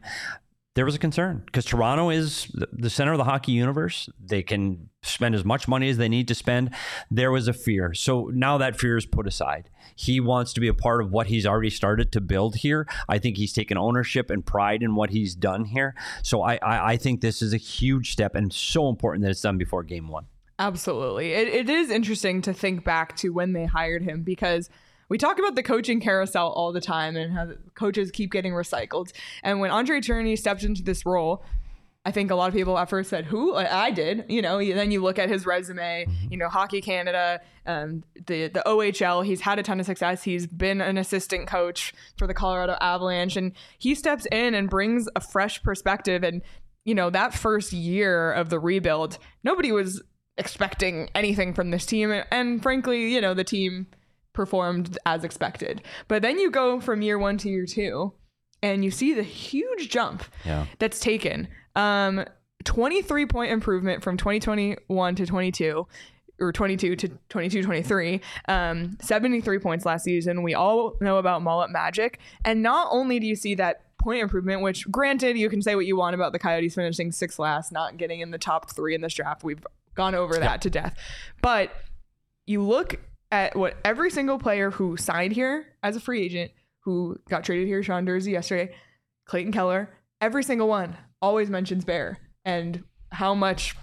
[0.74, 4.08] there was a concern because Toronto is the center of the hockey universe.
[4.24, 6.70] They can spend as much money as they need to spend.
[7.10, 7.92] There was a fear.
[7.92, 9.68] So now that fear is put aside.
[9.96, 12.86] He wants to be a part of what he's already started to build here.
[13.08, 15.94] I think he's taken ownership and pride in what he's done here.
[16.22, 19.40] So I, I, I think this is a huge step and so important that it's
[19.40, 20.26] done before game one.
[20.60, 21.32] Absolutely.
[21.32, 24.70] It, it is interesting to think back to when they hired him because
[25.10, 29.12] we talk about the coaching carousel all the time and how coaches keep getting recycled.
[29.42, 31.44] And when Andre Tourigny stepped into this role,
[32.06, 34.24] I think a lot of people at first said, "Who?" I did.
[34.28, 34.58] You know.
[34.58, 36.06] Then you look at his resume.
[36.30, 39.22] You know, Hockey Canada, um, the the OHL.
[39.22, 40.22] He's had a ton of success.
[40.22, 45.08] He's been an assistant coach for the Colorado Avalanche, and he steps in and brings
[45.14, 46.22] a fresh perspective.
[46.24, 46.40] And
[46.84, 50.02] you know, that first year of the rebuild, nobody was
[50.38, 53.88] expecting anything from this team, and frankly, you know, the team
[54.44, 55.82] performed as expected.
[56.08, 58.14] But then you go from year one to year two,
[58.62, 60.64] and you see the huge jump Yeah.
[60.78, 61.46] that's taken.
[61.76, 62.24] Um,
[62.64, 65.86] 23 point improvement from 2021 to 22
[66.40, 71.70] or 22 to 22 23 um 73 points last season we all know about mullet
[71.70, 75.74] magic and not only do you see that point improvement which granted you can say
[75.74, 78.94] what you want about the coyotes finishing sixth last not getting in the top three
[78.94, 80.94] in this draft we've gone over that to death
[81.40, 81.70] but
[82.46, 83.00] you look
[83.30, 87.66] at what every single player who signed here as a free agent who got traded
[87.66, 88.74] here sean Durzi yesterday
[89.26, 89.90] clayton keller
[90.20, 93.74] every single one always mentions bear and how much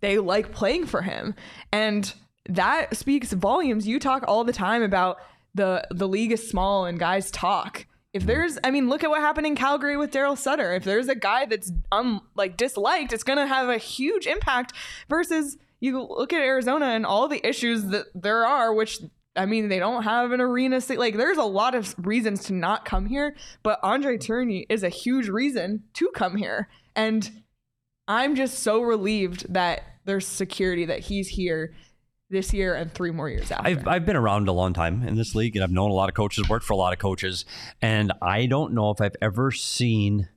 [0.00, 1.34] they like playing for him.
[1.72, 2.12] And
[2.48, 3.86] that speaks volumes.
[3.86, 5.18] You talk all the time about
[5.54, 7.86] the the league is small and guys talk.
[8.12, 10.74] If there's i mean look at what happened in calgary with darryl sutter.
[10.74, 14.72] If there's a guy that's um like disliked it's to have a huge impact
[15.08, 19.00] versus you look at arizona and all the issues that there are which
[19.36, 20.80] I mean, they don't have an arena.
[20.80, 24.82] Sta- like, there's a lot of reasons to not come here, but Andre Tourigny is
[24.82, 26.68] a huge reason to come here.
[26.96, 27.30] And
[28.08, 31.74] I'm just so relieved that there's security that he's here
[32.28, 33.68] this year and three more years after.
[33.68, 36.08] I've, I've been around a long time in this league and I've known a lot
[36.08, 37.44] of coaches, worked for a lot of coaches,
[37.80, 40.28] and I don't know if I've ever seen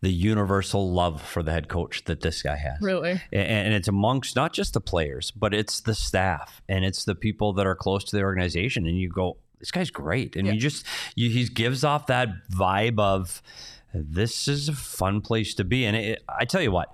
[0.00, 2.80] the universal love for the head coach that this guy has.
[2.80, 3.20] really?
[3.32, 7.52] And it's amongst not just the players, but it's the staff and it's the people
[7.54, 8.86] that are close to the organization.
[8.86, 10.36] And you go, this guy's great.
[10.36, 10.52] And Yeah.
[10.54, 10.84] you just,
[11.14, 13.42] you, he gives off that vibe of,
[13.94, 15.86] this is a fun place to be.
[15.86, 16.90] And it, I tell you what,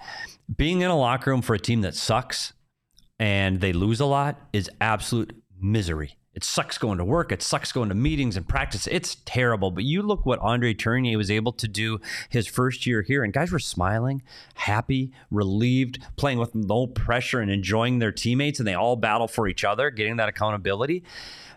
[0.57, 2.53] being in a locker room for a team that sucks
[3.19, 6.17] and they lose a lot is absolute misery.
[6.35, 7.31] It sucks going to work.
[7.31, 8.87] It sucks going to meetings and practice.
[8.87, 9.71] It's terrible.
[9.71, 13.33] But you look what Andre Tourigny was able to do his first year here, and
[13.35, 14.23] guys were smiling,
[14.55, 19.47] happy, relieved, playing with no pressure and enjoying their teammates, and they all battle for
[19.47, 21.05] each other, getting that accountability.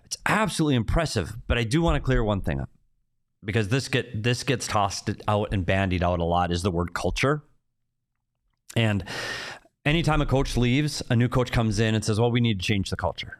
[0.04, 1.38] It's absolutely impressive.
[1.48, 2.70] But I do want to clear one thing up
[3.46, 6.94] because this get this gets tossed out and bandied out a lot is the word
[6.94, 7.44] culture.
[8.76, 9.06] And
[9.86, 12.66] anytime a coach leaves, a new coach comes in and says, "Well, we need to
[12.66, 13.40] change the culture."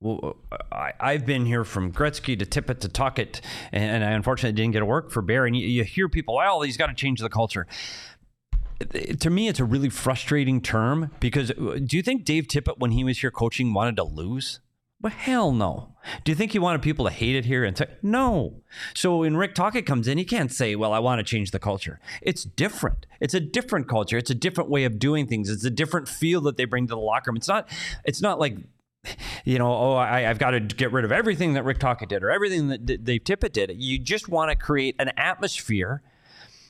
[0.00, 0.36] Well,
[0.70, 3.40] I, I've been here from Gretzky to Tippett to Tocchet,
[3.72, 5.46] and, and I unfortunately didn't get to work for Bear.
[5.46, 7.66] And you, you hear people, "Well, he's got to change the culture."
[9.20, 12.90] To me, it's a really frustrating term because uh, do you think Dave Tippett, when
[12.90, 14.60] he was here coaching, wanted to lose?
[15.00, 15.94] Well, hell no.
[16.24, 18.62] Do you think he wanted people to hate it here and say no?
[18.94, 21.58] So when Rick Tocchet comes in, he can't say, "Well, I want to change the
[21.58, 23.06] culture." It's different.
[23.18, 24.18] It's a different culture.
[24.18, 25.48] It's a different way of doing things.
[25.48, 27.36] It's a different feel that they bring to the locker room.
[27.36, 27.66] It's not.
[28.04, 28.58] It's not like
[29.44, 32.22] you know, oh, I, I've got to get rid of everything that Rick Tocchet did
[32.22, 33.72] or everything that D- Dave Tippett did.
[33.76, 36.02] You just want to create an atmosphere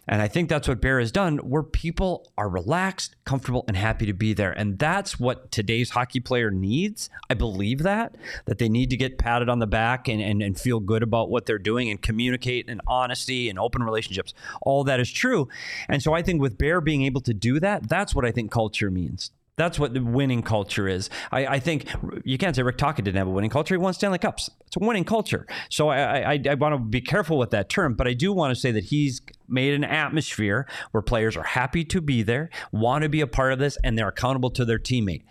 [0.09, 4.07] And I think that's what Bear has done, where people are relaxed, comfortable, and happy
[4.07, 4.53] to be there.
[4.53, 7.11] And that's what today's hockey player needs.
[7.29, 10.59] I believe that, that they need to get patted on the back and, and, and
[10.59, 14.33] feel good about what they're doing and communicate and honesty and open relationships.
[14.63, 15.49] All that is true.
[15.89, 18.53] And so I think with Bear being able to do that, that's what I think
[18.53, 19.33] culture means.
[19.57, 21.09] That's what the winning culture is.
[21.33, 21.87] I, I, think
[22.25, 23.75] you can't say Rick Tocchet didn't have a winning culture.
[23.75, 24.51] He won Stanley Cups.
[24.67, 25.47] It's a winning culture.
[25.71, 28.55] So I, I, I want to be careful with that term, but I do want
[28.55, 33.03] to say that he's made an atmosphere where players are happy to be there, want
[33.05, 35.23] to be a part of this, and they're accountable to their teammate.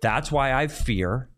[0.00, 1.28] That's why I fear,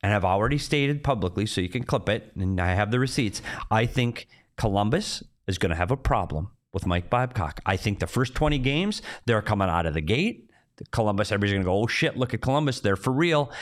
[0.00, 3.42] and I've already stated publicly, so you can clip it, and I have the receipts.
[3.68, 7.60] I think Columbus is going to have a problem with Mike Babcock.
[7.66, 10.43] I think the first 20 games, they're coming out of the gate
[10.90, 12.80] Columbus, everybody's going to go, oh shit, look at Columbus.
[12.80, 13.52] They're for real.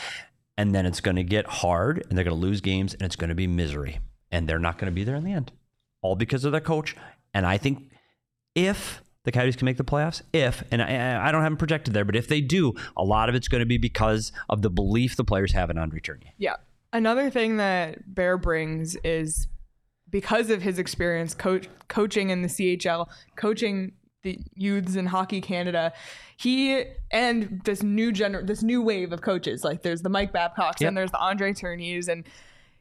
[0.57, 3.17] And then it's going to get hard and they're going to lose games and it's
[3.17, 4.01] going to be misery.
[4.31, 5.53] And they're not going to be there in the end,
[6.01, 6.97] all because of their coach.
[7.35, 7.91] And I think
[8.55, 11.95] if the Coyotes can make the playoffs, if, and I, I don't have them projected
[11.95, 14.71] there, but if they do, a lot of it's going to be because of the
[14.71, 16.33] belief the players have in Andre Tourigny.
[16.39, 16.57] Yeah.
[16.93, 19.49] Another thing that Bear brings is
[20.11, 23.93] because of his experience coach, coaching in the CHL, coaching
[24.23, 25.93] the youths in hockey Canada.
[26.37, 30.81] He and this new gener this new wave of coaches, like there's the Mike Babcocks
[30.81, 30.89] yep.
[30.89, 32.25] and there's the Andre Tourigny's and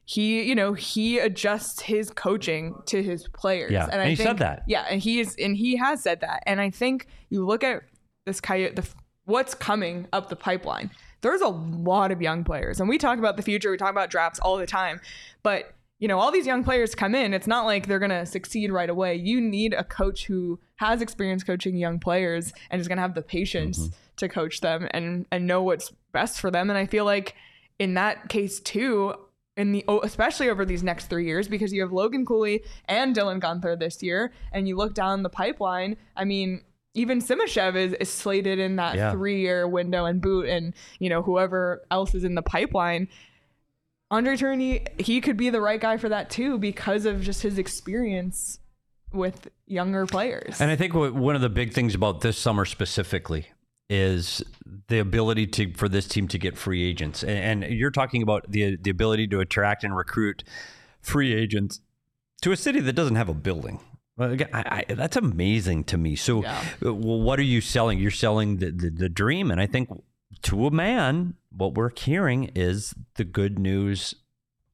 [0.06, 3.72] he, you know, he adjusts his coaching to his players.
[3.72, 4.64] Yeah, and, and I he think, said that.
[4.68, 6.44] Yeah, and he is, and he has said that.
[6.46, 7.84] And I think you look at
[8.26, 8.88] this coyote, the
[9.26, 10.92] what's coming up the pipeline.
[11.22, 13.70] There's a lot of young players, and we talk about the future.
[13.70, 15.00] We talk about drafts all the time,
[15.44, 17.32] but you know, all these young players come in.
[17.32, 19.16] It's not like they're going to succeed right away.
[19.16, 23.14] You need a coach who has experience coaching young players and is going to have
[23.14, 23.96] the patience mm-hmm.
[24.18, 26.70] to coach them and and know what's best for them.
[26.72, 27.36] And I feel like
[27.78, 29.14] in that case too,
[29.56, 33.40] in the especially over these next three years, because you have Logan Cooley and Dylan
[33.40, 35.98] Guenther this year, and you look down the pipeline.
[36.18, 36.62] I mean,
[36.96, 39.12] even Simashev is, is slated in that yeah.
[39.12, 43.08] three year window and boot, and you know whoever else is in the pipeline.
[44.10, 47.60] Andre Tourigny, he could be the right guy for that too because of just his
[47.60, 48.58] experience
[49.12, 50.62] with younger players.
[50.62, 53.48] And I think one of the big things about this summer specifically
[53.90, 54.42] is
[54.88, 57.24] the ability to for this team to get free agents.
[57.24, 60.44] And, and you're talking about the the ability to attract and recruit
[61.02, 61.82] free agents
[62.42, 63.80] to a city that doesn't have a building.
[64.18, 66.16] Again, I, I, that's amazing to me.
[66.16, 66.64] So, yeah.
[66.82, 67.98] well, what are you selling?
[67.98, 69.90] You're selling the, the, the dream, and I think
[70.44, 74.14] to a man, what we're hearing is the good news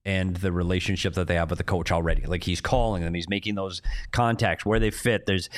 [0.07, 2.25] and the relationship that they have with the coach already.
[2.25, 5.25] Like he's calling them, he's making those contacts where they fit.
[5.25, 5.49] There's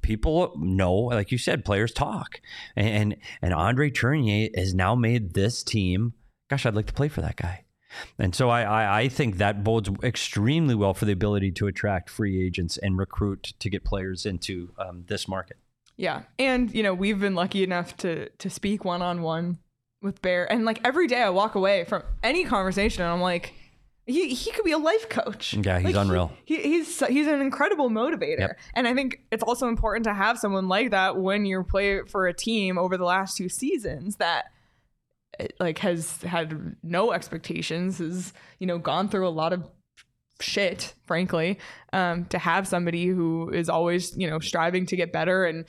[0.00, 2.40] people know, like you said, players talk,
[2.76, 6.14] and and Andre Tourigny has now made this team.
[6.48, 7.64] Gosh, I'd like to play for that guy.
[8.18, 12.10] And so I, I, I think that bodes extremely well for the ability to attract
[12.10, 15.56] free agents and recruit to get players into um, this market.
[15.96, 19.58] Yeah, and you know we've been lucky enough to to speak one on one
[20.00, 23.54] with Bear, and like every day I walk away from any conversation, and I'm like,
[24.06, 25.54] he he could be a life coach.
[25.54, 26.32] Yeah, he's like, unreal.
[26.44, 28.58] He, he, he's he's an incredible motivator, yep.
[28.74, 32.26] and I think it's also important to have someone like that when you play for
[32.26, 34.46] a team over the last two seasons that
[35.40, 39.68] eh, like has had no expectations, has you know gone through a lot of
[40.40, 41.58] shit, frankly,
[41.92, 45.44] um, to have somebody who is always, you know, striving to get better.
[45.44, 45.64] And,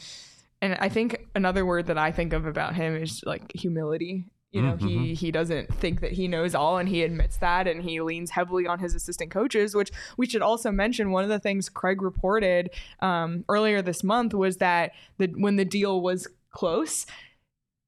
[0.62, 4.26] and I think another word that I think of about him is like humility.
[4.58, 4.88] You know, mm-hmm.
[4.88, 8.32] he he doesn't think that he knows all, and he admits that, and he leans
[8.32, 9.76] heavily on his assistant coaches.
[9.76, 11.12] Which we should also mention.
[11.12, 15.66] One of the things Craig reported um, earlier this month was that the when the
[15.66, 17.06] deal was close,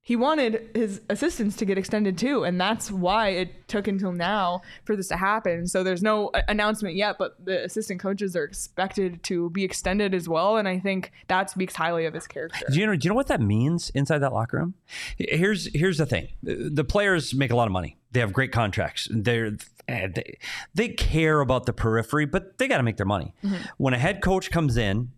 [0.10, 4.60] he wanted his assistants to get extended too and that's why it took until now
[4.84, 5.68] for this to happen.
[5.68, 10.28] So there's no announcement yet but the assistant coaches are expected to be extended as
[10.28, 12.66] well and i think that speaks highly of his character.
[12.72, 14.74] Do you know do you know what that means inside that locker room?
[15.20, 16.30] Here's here's the thing.
[16.42, 17.96] The players make a lot of money.
[18.12, 19.08] They have great contracts.
[19.12, 20.40] They're eh, they,
[20.74, 23.36] they care about the periphery but they got to make their money.
[23.44, 23.62] Mm-hmm.
[23.78, 25.12] when a head coach comes in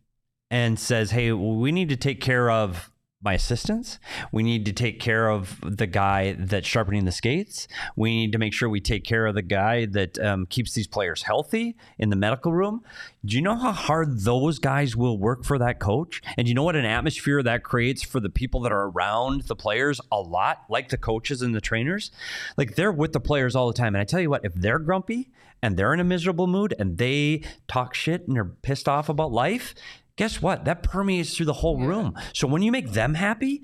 [0.50, 4.00] and says hey we need to take care of my assistants.
[4.32, 7.68] We need to take care of the guy that's sharpening the skates.
[7.96, 10.88] We need to make sure we take care of the guy that um, keeps these
[10.88, 12.84] players healthy in the medical room.
[13.24, 16.22] Do you know how hard those guys will work for that coach?
[16.38, 19.56] And you know what an atmosphere that creates for the people that are around the
[19.56, 22.12] players a lot, like the coaches and the trainers?
[22.58, 23.94] Like they're with the players all the time.
[23.94, 25.30] And I tell you what, if they're grumpy
[25.62, 29.32] and they're in a miserable mood and they talk shit and are pissed off about
[29.32, 29.76] life,
[30.22, 30.66] guess what?
[30.66, 31.88] That permeates through the whole yeah.
[31.88, 32.14] room.
[32.36, 33.64] So when you make them happy,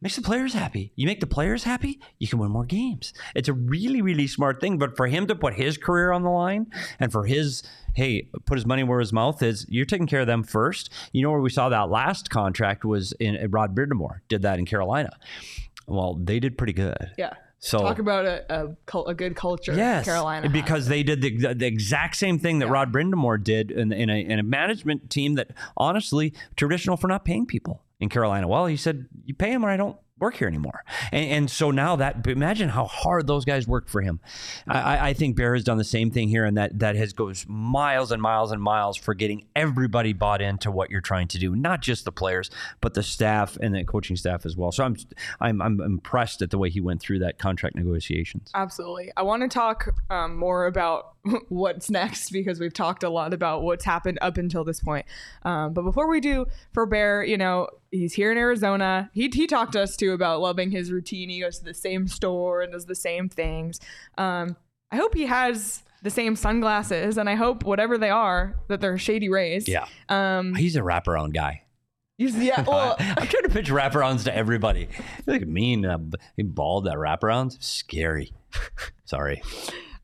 [0.00, 0.90] makes the players happy.
[0.96, 3.12] You make the players happy, you can win more games.
[3.34, 4.78] It's a really, really smart thing.
[4.78, 6.68] But for him to put his career on the line
[6.98, 10.26] and for his, hey, put his money where his mouth is, you're taking care of
[10.26, 10.90] them first.
[11.12, 14.64] You know where we saw that last contract was in Rod Brind'Amour, did that in
[14.64, 15.10] Carolina.
[15.86, 17.12] Well, they did pretty good.
[17.18, 17.34] Yeah.
[17.60, 19.74] So Talk about a, a, a good culture.
[19.74, 20.46] Yes, Carolina.
[20.46, 20.52] has.
[20.52, 22.72] because they did the, the exact same thing that Yeah.
[22.72, 27.24] Rod Brind'Amour did in, in, a, in a management team that honestly traditional for not
[27.24, 28.46] paying people in Carolina.
[28.46, 30.84] Well, he said you pay him or I don't work here anymore.
[31.12, 34.20] And, and so now that imagine how hard those guys worked for him.
[34.66, 37.44] I, I- think Bear has done the same thing here, and that that has goes
[37.48, 41.56] miles and miles and miles for getting everybody bought into what you're trying to do,
[41.56, 42.50] not just the players,
[42.80, 44.70] but the staff and the coaching staff as well.
[44.70, 44.96] So I'm
[45.40, 48.50] I'm, I'm impressed at the way he went through that contract negotiations.
[48.54, 49.10] Absolutely.
[49.16, 51.14] I want to talk um, more about
[51.48, 55.06] what's next because we've talked a lot about what's happened up until this point.
[55.42, 59.10] Um, but before we do, for Bear, you know, he's here in Arizona.
[59.12, 61.28] He, he talked to us too about loving his routine.
[61.28, 63.80] He goes to the same store and does the same things.
[64.16, 64.56] Um,
[64.90, 68.98] I hope he has the same sunglasses and I hope whatever they are that they're
[68.98, 69.66] shady rays.
[69.68, 69.86] Yeah.
[70.08, 71.64] Um, He's a wraparound guy.
[72.16, 72.62] he's- yeah.
[72.62, 74.88] Well, I'm trying to pitch wraparounds to everybody.
[75.26, 75.98] Look at me, uh,
[76.38, 77.62] bald that wraparounds.
[77.62, 78.32] Scary.
[79.04, 79.42] Sorry.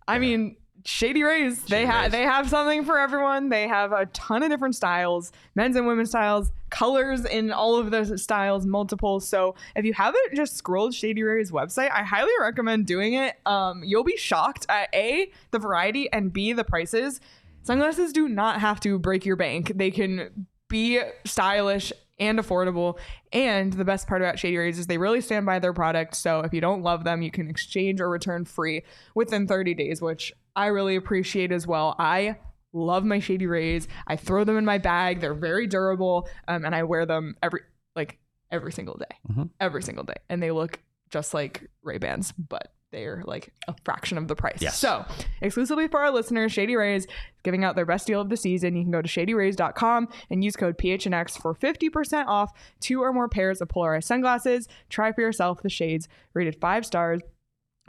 [0.07, 0.57] I mean,
[0.87, 3.49] Shady Rays, they have they have something for everyone.
[3.49, 7.91] They have a ton of different styles, men's and women's styles, colors in all of
[7.91, 9.19] those styles, multiple.
[9.21, 13.37] So if you haven't just scrolled Shady Rays website, I highly recommend doing it.
[13.47, 17.19] Um, you'll be shocked at a the variety and b the prices.
[17.63, 19.73] Sunglasses do not have to break your bank.
[19.77, 22.99] They can be stylish and affordable.
[23.33, 26.15] And the best part about Shady Rays is they really stand by their product.
[26.17, 28.83] So if you don't love them, you can exchange or return free
[29.15, 31.97] within 30 days, which I really appreciate as well.
[31.99, 32.37] I
[32.73, 33.89] love my Shady Rays.
[34.07, 35.21] I throw them in my bag.
[35.21, 37.61] They're very durable, um, and I wear them every
[37.97, 38.19] like
[38.51, 39.51] every single day, Mhm.
[39.61, 44.17] every single day, and they look just like Ray Bans, but they're like a fraction
[44.17, 44.59] of the price.
[44.61, 44.79] Yes.
[44.79, 45.05] So
[45.41, 47.11] exclusively for our listeners, Shady Rays is
[47.43, 48.77] giving out their best deal of the season.
[48.77, 53.29] You can go to shadyrays.com and use code PHNX for 50% off two or more
[53.29, 54.69] pairs of polarized sunglasses.
[54.89, 57.21] Try for yourself the shades rated five stars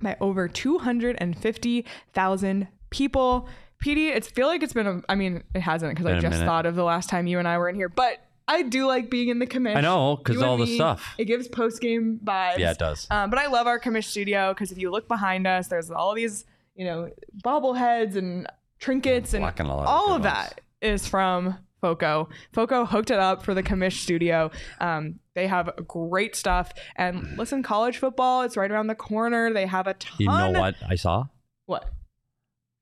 [0.02, 3.48] by over 250,000 people.
[3.84, 6.46] PD, it's feel like it's been a, I mean, it hasn't because I just minute.
[6.46, 8.18] thought of the last time you and I were in here, but
[8.48, 9.76] I do like being in the commish.
[9.76, 11.16] I know because all the me, stuff.
[11.18, 12.60] It gives post game vibes.
[12.60, 13.08] Yeah, it does.
[13.10, 16.14] Um, but I love our commish studio because if you look behind us, there's all
[16.14, 17.10] these, you know,
[17.44, 18.48] bobbleheads and
[18.80, 22.30] trinkets and all of that is from Foco.
[22.54, 24.52] Foco hooked it up for the commish studio.
[24.80, 26.72] Um, they have great stuff.
[26.96, 29.54] And listen, college football, it's right around the corner.
[29.54, 30.18] They have a ton.
[30.20, 31.26] You know what I saw?
[31.66, 31.90] What?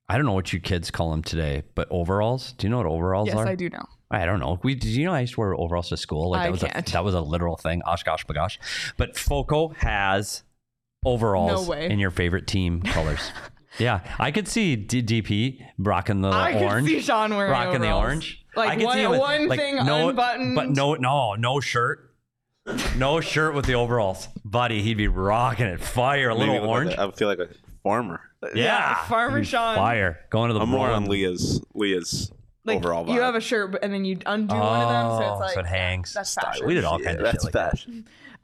[0.10, 2.54] I don't know what you kids call them today, but overalls.
[2.54, 3.46] Do you know what overalls Yes, are?
[3.46, 3.86] Yes, I do know.
[4.14, 4.60] I don't know.
[4.64, 6.30] We did you know I used to wear overalls to school?
[6.32, 6.90] Like I that was can't.
[6.90, 7.82] a that was a literal thing.
[7.86, 8.58] OshKosh B'gosh.
[8.98, 10.44] But Foco has
[11.06, 11.90] overalls No way.
[11.90, 13.32] in your favorite team colors.
[13.80, 16.88] yeah, I could see D- DP rocking the I could orange.
[16.88, 18.04] see Sean wearing rocking the overalls.
[18.04, 18.46] orange.
[18.56, 20.56] Like I could one- see him with, one like, thing no, unbuttoned.
[20.56, 22.12] but no, no, no shirt.
[22.96, 24.82] No shirt with the overalls, buddy.
[24.82, 25.82] He'd be rocking it.
[25.82, 26.90] Fire, a little Maybe look orange.
[26.92, 27.50] Like, I feel like a
[27.84, 28.22] farmer.
[28.56, 29.76] Yeah, Farmer Sean.
[29.76, 31.04] Fire, going to the I'm more bowling.
[31.04, 32.32] on Leah's Leah's
[32.66, 33.08] Like overall.
[33.10, 35.54] you have a shirt, and then you undo one of them, so Oh, it's like
[35.54, 36.14] so it hangs.
[36.14, 36.66] That's fashion.
[36.66, 37.86] We did all Yeah, kinds of that's shit like that.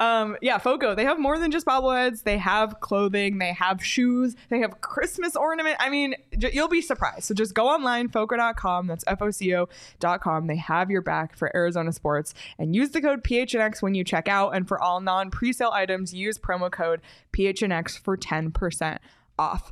[0.02, 0.96] Um, yeah, Foco.
[0.96, 2.24] They have more than just bobbleheads.
[2.24, 3.38] They have clothing.
[3.38, 4.34] They have shoes.
[4.48, 5.76] They have Christmas ornament.
[5.82, 7.24] I mean, j- you'll be surprised.
[7.26, 8.88] So just go online, foco.com.
[8.88, 10.48] That's F-O-C-O.com.
[10.48, 12.34] They have your back for Arizona sports.
[12.58, 14.56] And use the code PHNX when you check out.
[14.56, 17.02] And for all non-presale items, use promo code
[17.34, 19.00] PHNX for 10%
[19.38, 19.72] off.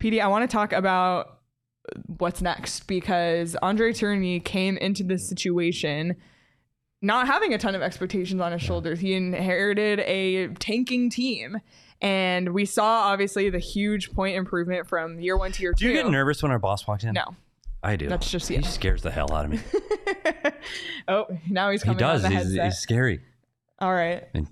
[0.00, 1.37] PD, I want to talk about
[2.18, 6.16] what's next because Andre Tourigny came into this situation
[7.00, 8.98] not having a ton of expectations on his shoulders.
[8.98, 11.58] He inherited a tanking team.
[12.00, 15.86] And we saw obviously the huge point improvement from year one to year two.
[15.86, 15.96] Do two.
[15.96, 17.12] you get nervous when our boss walks in?
[17.12, 17.34] No.
[17.82, 18.08] I do.
[18.08, 19.60] That's just- he scares the hell out of me.
[21.08, 22.24] oh, now he's he does.
[22.24, 23.20] on the He's, he's scary.
[23.78, 24.26] All right.
[24.34, 24.48] And-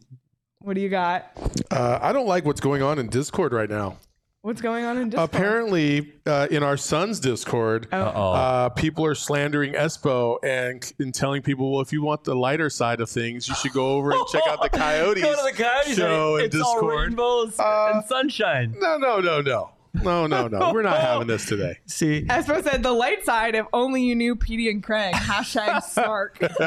[0.60, 1.30] What do you got?
[1.70, 3.98] Uh, I don't like what's going on in Discord right now.
[4.46, 5.28] What's going on in Discord?
[5.28, 8.00] Apparently, uh, in our son's Discord, Oh.
[8.00, 8.32] Uh-oh.
[8.32, 12.70] uh, people are slandering Espo and, and telling people, well, if you want the lighter
[12.70, 15.60] side of things, you should go over and check out the Coyotes, Go to the
[15.64, 15.96] Coyotes.
[15.96, 17.06] show in it's all Discord.
[17.08, 18.76] rainbows Uh, and sunshine.
[18.78, 19.70] No, no, no, no.
[20.02, 20.72] No, no, no.
[20.72, 21.78] We're not having this today.
[21.86, 25.14] See, Espo said the light side, if only you knew Petey and Craig.
[25.14, 26.38] Hashtag snark.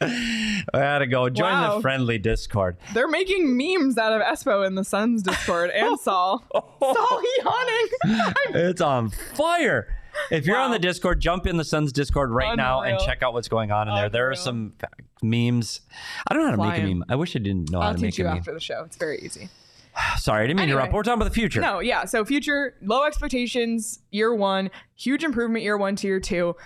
[0.00, 1.76] I had to go join Wow.
[1.76, 2.76] the friendly Discord.
[2.94, 6.44] They're making memes out of Espo in the Suns Discord and Saul.
[6.52, 8.34] Saul yawning.
[8.54, 9.96] It's on fire.
[10.30, 10.74] If you're on Wow.
[10.76, 13.06] the Discord, jump in the Suns Discord right now and Unreal.
[13.06, 14.08] check out what's going on in there.
[14.10, 14.42] There are Unreal.
[14.42, 14.72] some
[15.22, 15.80] memes.
[16.28, 16.98] I don't know how to make a Flying.
[16.98, 17.04] meme.
[17.08, 18.38] I wish I didn't know how I'll to make teach a you meme.
[18.38, 18.82] after the show.
[18.84, 19.48] It's very easy.
[20.18, 20.80] Sorry, I didn't mean to Anyway.
[20.82, 20.92] interrupt.
[20.94, 21.60] We're talking about the future.
[21.60, 22.04] No, yeah.
[22.04, 26.56] So future low expectations year one, huge improvement year one to year two.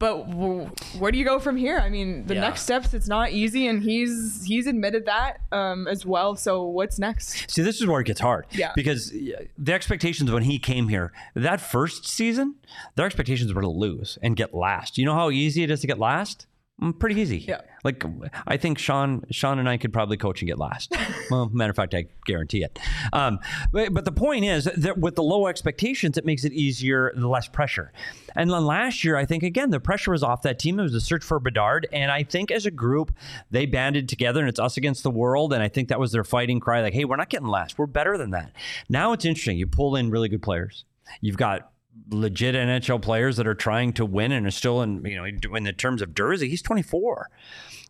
[0.00, 0.70] But w-
[1.00, 1.78] where do you go from here?
[1.80, 2.42] I mean, the Yeah.
[2.42, 6.36] next steps it's not easy, and he's he's admitted that um, as well.
[6.36, 7.50] So what's next?
[7.50, 8.46] See, this is where it gets hard.
[8.52, 8.70] Yeah.
[8.76, 12.54] Because the expectations when he came here, that first season,
[12.94, 14.98] their expectations were to lose and get last.
[14.98, 16.46] You know how easy it is to get last?
[16.80, 17.38] Mm, Pretty easy.
[17.38, 17.62] Yeah.
[17.84, 18.04] Like
[18.46, 20.94] I think Sean, Sean and I could probably coach and get last.
[21.30, 22.78] well, matter of fact, I guarantee it.
[23.12, 23.38] Um,
[23.72, 27.28] but, but the point is that with the low expectations, it makes it easier, the
[27.28, 27.92] less pressure.
[28.36, 30.78] And then last year, I think again the pressure was off that team.
[30.78, 33.12] It was a search for Bedard, and I think as a group
[33.50, 35.52] they banded together, and it's us against the world.
[35.52, 37.78] And I think that was their fighting cry, like, "Hey, we're not getting last.
[37.78, 38.52] We're better than that."
[38.88, 39.58] Now it's interesting.
[39.58, 40.84] You pull in really good players.
[41.20, 41.70] You've got
[42.10, 45.64] legit NHL players that are trying to win and are still in, you know, in
[45.64, 47.30] the terms of Jersey, he's 24.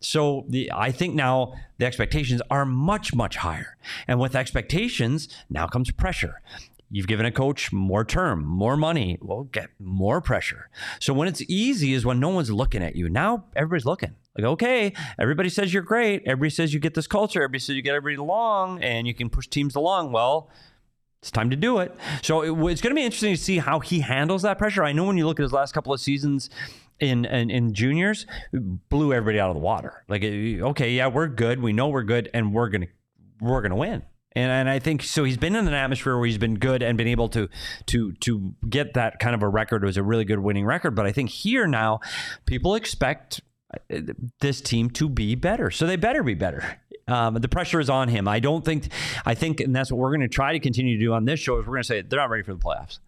[0.01, 3.77] So the I think now the expectations are much, much higher.
[4.07, 6.41] And with expectations, now comes pressure.
[6.91, 9.19] You've given a coach more term, more money.
[9.21, 10.69] Well, get more pressure.
[10.99, 13.09] So when it's easy is when no one's looking at you.
[13.09, 14.15] Now everybody's looking.
[14.35, 16.23] Like, okay, everybody says you're great.
[16.25, 17.41] Everybody says you get this culture.
[17.41, 20.11] Everybody says you get everybody along and you can push teams along.
[20.11, 20.49] Well,
[21.21, 21.95] it's time to do it.
[22.21, 24.83] So it, it's going to be interesting to see how he handles that pressure.
[24.83, 26.49] I know when you look at his last couple of seasons
[26.99, 30.03] in in, in juniors, blew everybody out of the water.
[30.07, 31.61] Like, eh, okay, yeah, we're good.
[31.61, 32.87] We know we're good, and we're gonna
[33.41, 34.03] we're gonna win.
[34.33, 35.23] And and I think so.
[35.23, 37.49] He's been in an atmosphere where he's been good and been able to
[37.87, 39.83] to to get that kind of a record.
[39.83, 40.95] It was a really good winning record.
[40.95, 41.99] But I think here now,
[42.45, 43.41] people expect
[43.73, 43.99] uh,
[44.39, 45.71] this team to be better.
[45.71, 46.79] So they better be better.
[47.09, 48.27] Um, the pressure is on him.
[48.27, 48.89] I don't think,
[49.25, 51.39] I think, and that's what we're going to try to continue to do on this
[51.39, 52.99] show is we're going to say they're not ready for the playoffs.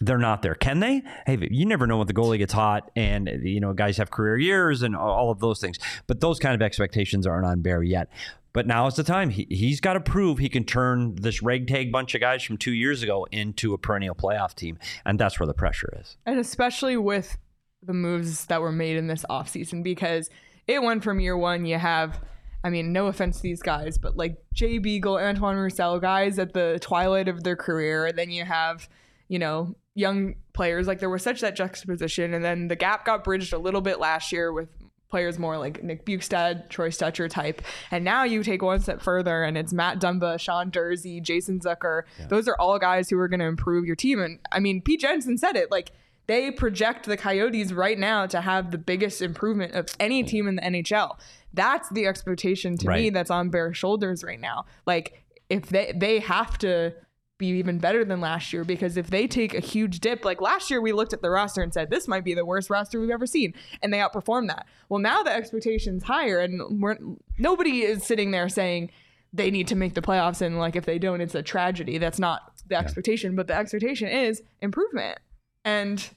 [0.00, 0.54] They're not there.
[0.54, 1.02] Can they?
[1.26, 4.38] Hey, you never know when the goalie gets hot and, you know, guys have career
[4.38, 5.78] years and all of those things.
[6.06, 8.08] But those kind of expectations aren't on Barry yet.
[8.52, 9.30] But now is the time.
[9.30, 12.72] He, he's got to prove he can turn this ragtag bunch of guys from two
[12.72, 14.78] years ago into a perennial playoff team.
[15.04, 16.16] And that's where the pressure is.
[16.24, 17.36] and especially with
[17.82, 20.30] the moves that were made in this offseason because
[20.66, 22.20] it went from year one you have
[22.64, 26.52] i mean no offense to these guys but like jay beagle antoine roussel guys at
[26.52, 28.88] the twilight of their career and then you have
[29.28, 33.24] you know young players like there was such that juxtaposition and then the gap got
[33.24, 34.68] bridged a little bit last year with
[35.08, 37.62] players more like Nick Bjugstad, Troy Stecher type.
[37.90, 42.02] And now you take one step further and it's Matt Dumba, Sean Durzi, Jason Zucker.
[42.28, 44.20] Those are all guys who are going to improve your team.
[44.20, 45.92] And I mean, Pete Jensen said it like
[46.28, 50.56] they project the Coyotes right now to have the biggest improvement of any team in
[50.56, 51.18] the NHL.
[51.52, 54.66] That's the expectation to me that's on Bear's shoulders right now.
[54.86, 56.94] Like if they they have to
[57.38, 60.70] be even better than last year because if they take a huge dip, like last
[60.70, 63.10] year we looked at the roster and said this might be the worst roster we've
[63.10, 64.66] ever seen, and they outperformed that.
[64.88, 66.98] Well, now the expectation's higher, and we're
[67.38, 68.90] nobody is sitting there saying
[69.32, 71.96] they need to make the playoffs, and like if they don't, it's a tragedy.
[71.96, 75.18] That's not the expectation, but the expectation is improvement,
[75.64, 76.10] and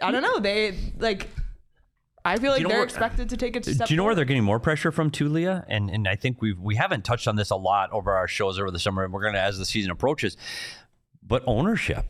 [0.00, 0.38] I don't know.
[0.40, 1.28] They like.
[2.24, 3.62] I feel like you know they're where- expected to take it.
[3.62, 5.64] Do you know where they're getting more pressure from too, Leah?
[5.68, 8.58] And and I think we've we haven't touched on this a lot over our shows
[8.58, 10.36] over the summer, and we're gonna as the season approaches.
[11.22, 12.06] But ownership,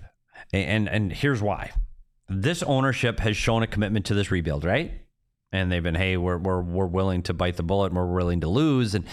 [0.52, 1.72] and and here's why:
[2.28, 4.92] this ownership has shown a commitment to this rebuild, right?
[5.52, 8.40] And they've been, hey, we're we're we're willing to bite the bullet, and we're willing
[8.40, 9.04] to lose, and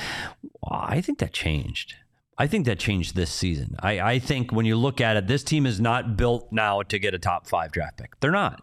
[0.69, 1.95] I think that changed.
[2.37, 3.75] I think that changed this season.
[3.79, 6.99] I, I think when you look at it, this team is not built now to
[6.99, 8.19] get a top five draft pick.
[8.19, 8.61] They're not.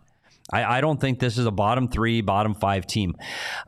[0.52, 3.14] I, I don't think this is a bottom three, bottom five team.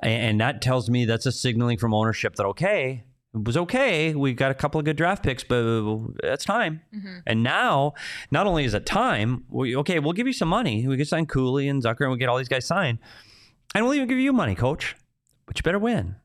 [0.02, 4.14] And, and that tells me that's a signaling from ownership that, okay, it was okay.
[4.14, 5.64] We got a couple of good draft picks, but
[6.22, 6.82] it's time.
[6.94, 7.18] Mm-hmm.
[7.26, 7.94] And now,
[8.30, 10.86] not only is it time, we, okay, we'll give you some money.
[10.86, 12.98] We can sign Cooley and Zucker and we'll get all these guys signed.
[13.74, 14.96] And we'll even give you money, coach,
[15.46, 16.16] but you better win.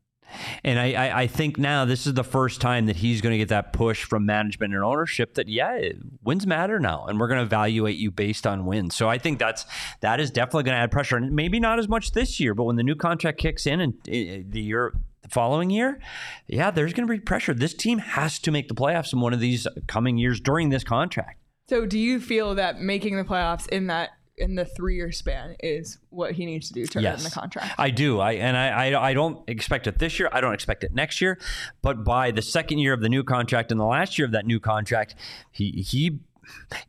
[0.63, 3.37] And I, I, I think now this is the first time that he's going to
[3.37, 5.89] get that push from management and ownership that yeah,
[6.23, 8.95] wins matter now, and we're going to evaluate you based on wins.
[8.95, 9.65] So I think that's
[10.01, 12.63] that is definitely going to add pressure, and maybe not as much this year, but
[12.65, 15.99] when the new contract kicks in and uh, the year the following year,
[16.47, 17.53] yeah, there's going to be pressure.
[17.53, 20.83] This team has to make the playoffs in one of these coming years during this
[20.83, 21.39] contract.
[21.67, 24.09] So, do you feel that making the playoffs in that
[24.39, 27.75] in the three year span is what he needs to do to earn the contract?
[27.77, 28.19] I do.
[28.19, 30.29] I and I, I I don't expect it this year.
[30.31, 31.37] I don't expect it next year.
[31.81, 34.45] But by the second year of the new contract and the last year of that
[34.45, 35.15] new contract,
[35.51, 36.19] he he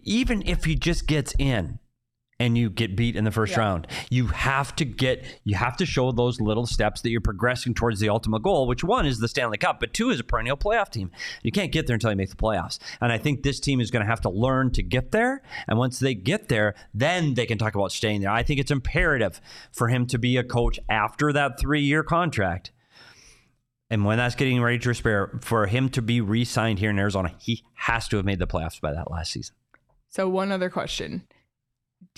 [0.05, 1.80] even if he just gets in
[2.41, 3.61] and you get beat in the first Yeah.
[3.61, 3.87] round.
[4.11, 8.01] You have to get you have to show those little steps that you're progressing towards
[8.01, 10.91] the ultimate goal, which one is the Stanley Cup, but two is a perennial playoff
[10.91, 11.13] team.
[11.43, 12.79] You can't get there until you make the playoffs.
[13.01, 15.43] And I think this team is going to have to learn to get there.
[15.69, 18.31] And once they get there, then they can talk about staying there.
[18.31, 22.73] I think it's imperative for him to be a coach after that three year contract.
[23.91, 26.99] And when that's getting ready to expire, for him to be re signed here in
[26.99, 29.55] Arizona, he has to have made the playoffs by that last season.
[30.09, 31.25] So one other question.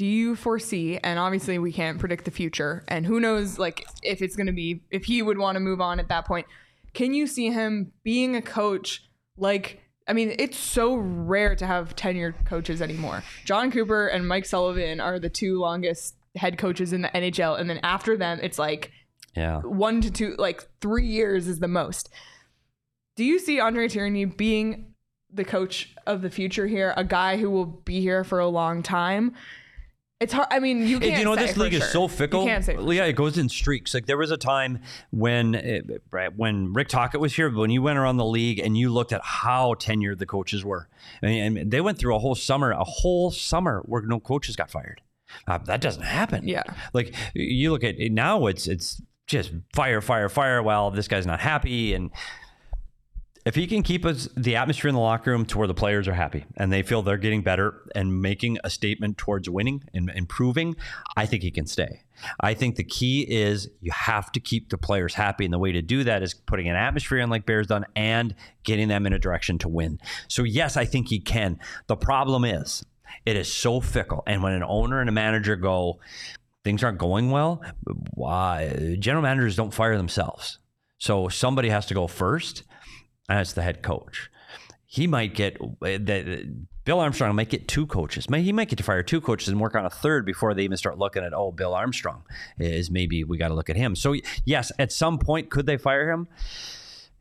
[0.03, 4.20] Do you foresee and obviously we can't predict the future and who knows like if
[4.20, 6.48] it's going to be if he would want to move on at that point.
[6.92, 9.05] Can you see him being a coach
[9.36, 13.22] like I mean, it's so rare to have tenured coaches anymore.
[13.44, 17.70] Jon Cooper and Mike Sullivan are the two longest head coaches in the NHL and
[17.70, 18.90] then after them it's like
[19.36, 19.61] Yeah.
[19.61, 22.09] one to two, like three years is the most.
[23.14, 24.94] Do you see Andre Tourigny being
[25.32, 28.82] the coach of the future here, a guy who will be here for a long
[28.82, 29.36] time?
[30.23, 30.47] It's hard.
[30.53, 31.18] I mean, you can't.
[31.18, 32.43] you know this league is so fickle.
[32.43, 32.75] You can't say.
[32.75, 33.05] yeah, sure.
[33.07, 33.93] it goes in streaks.
[33.93, 34.79] Like there was a time
[35.11, 38.79] when it, right, when Rick Tocchet was here, when you went around the league and
[38.79, 40.89] you looked at how tenured the coaches were,
[41.23, 44.70] and, and they went through a whole summer, a whole summer where no coaches got
[44.70, 45.01] fired.
[45.49, 46.47] Uh, that doesn't happen.
[46.47, 46.62] Yeah.
[46.93, 50.62] Like you look at it now, it's it's just fire, fire, fire.
[50.62, 52.11] Well, this guy's not happy, and
[53.45, 56.07] if he can keep us the atmosphere in the locker room to where the players
[56.07, 60.11] are happy and they feel they're getting better and making a statement towards winning and
[60.11, 60.76] improving,
[61.16, 62.03] I think he can stay.
[62.38, 65.72] I think the key is you have to keep the players happy, and the way
[65.72, 69.12] to do that is putting an atmosphere in like Bears done and getting them in
[69.12, 69.99] a direction to win.
[70.28, 71.59] So yes, I think he can.
[71.88, 72.84] The problem is
[73.26, 75.99] it is so fickle, and when an owner and a manager go,
[76.62, 77.61] things aren't going well.
[78.14, 80.59] Why general managers don't fire themselves,
[80.99, 82.62] so somebody has to go first
[83.29, 84.31] as the head coach.
[84.87, 86.66] He might get uh, that.
[86.85, 88.29] Bill Armstrong might get two coaches.
[88.29, 90.64] May- He might get to fire two coaches and work on a third before they
[90.64, 92.25] even start looking at oh, Bill Armstrong
[92.59, 93.95] is maybe we got to look at him.
[93.95, 96.27] So yes, at some point could they fire him?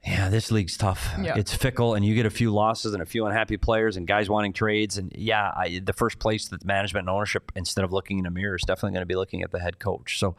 [0.03, 1.11] Yeah, this league's tough.
[1.21, 1.37] Yeah.
[1.37, 4.31] It's fickle, and you get a few losses and a few unhappy players and guys
[4.31, 4.97] wanting trades.
[4.97, 8.31] And yeah, I, the first place that management and ownership, instead of looking in a
[8.31, 10.17] mirror, is definitely going to be looking at the head coach.
[10.17, 10.35] So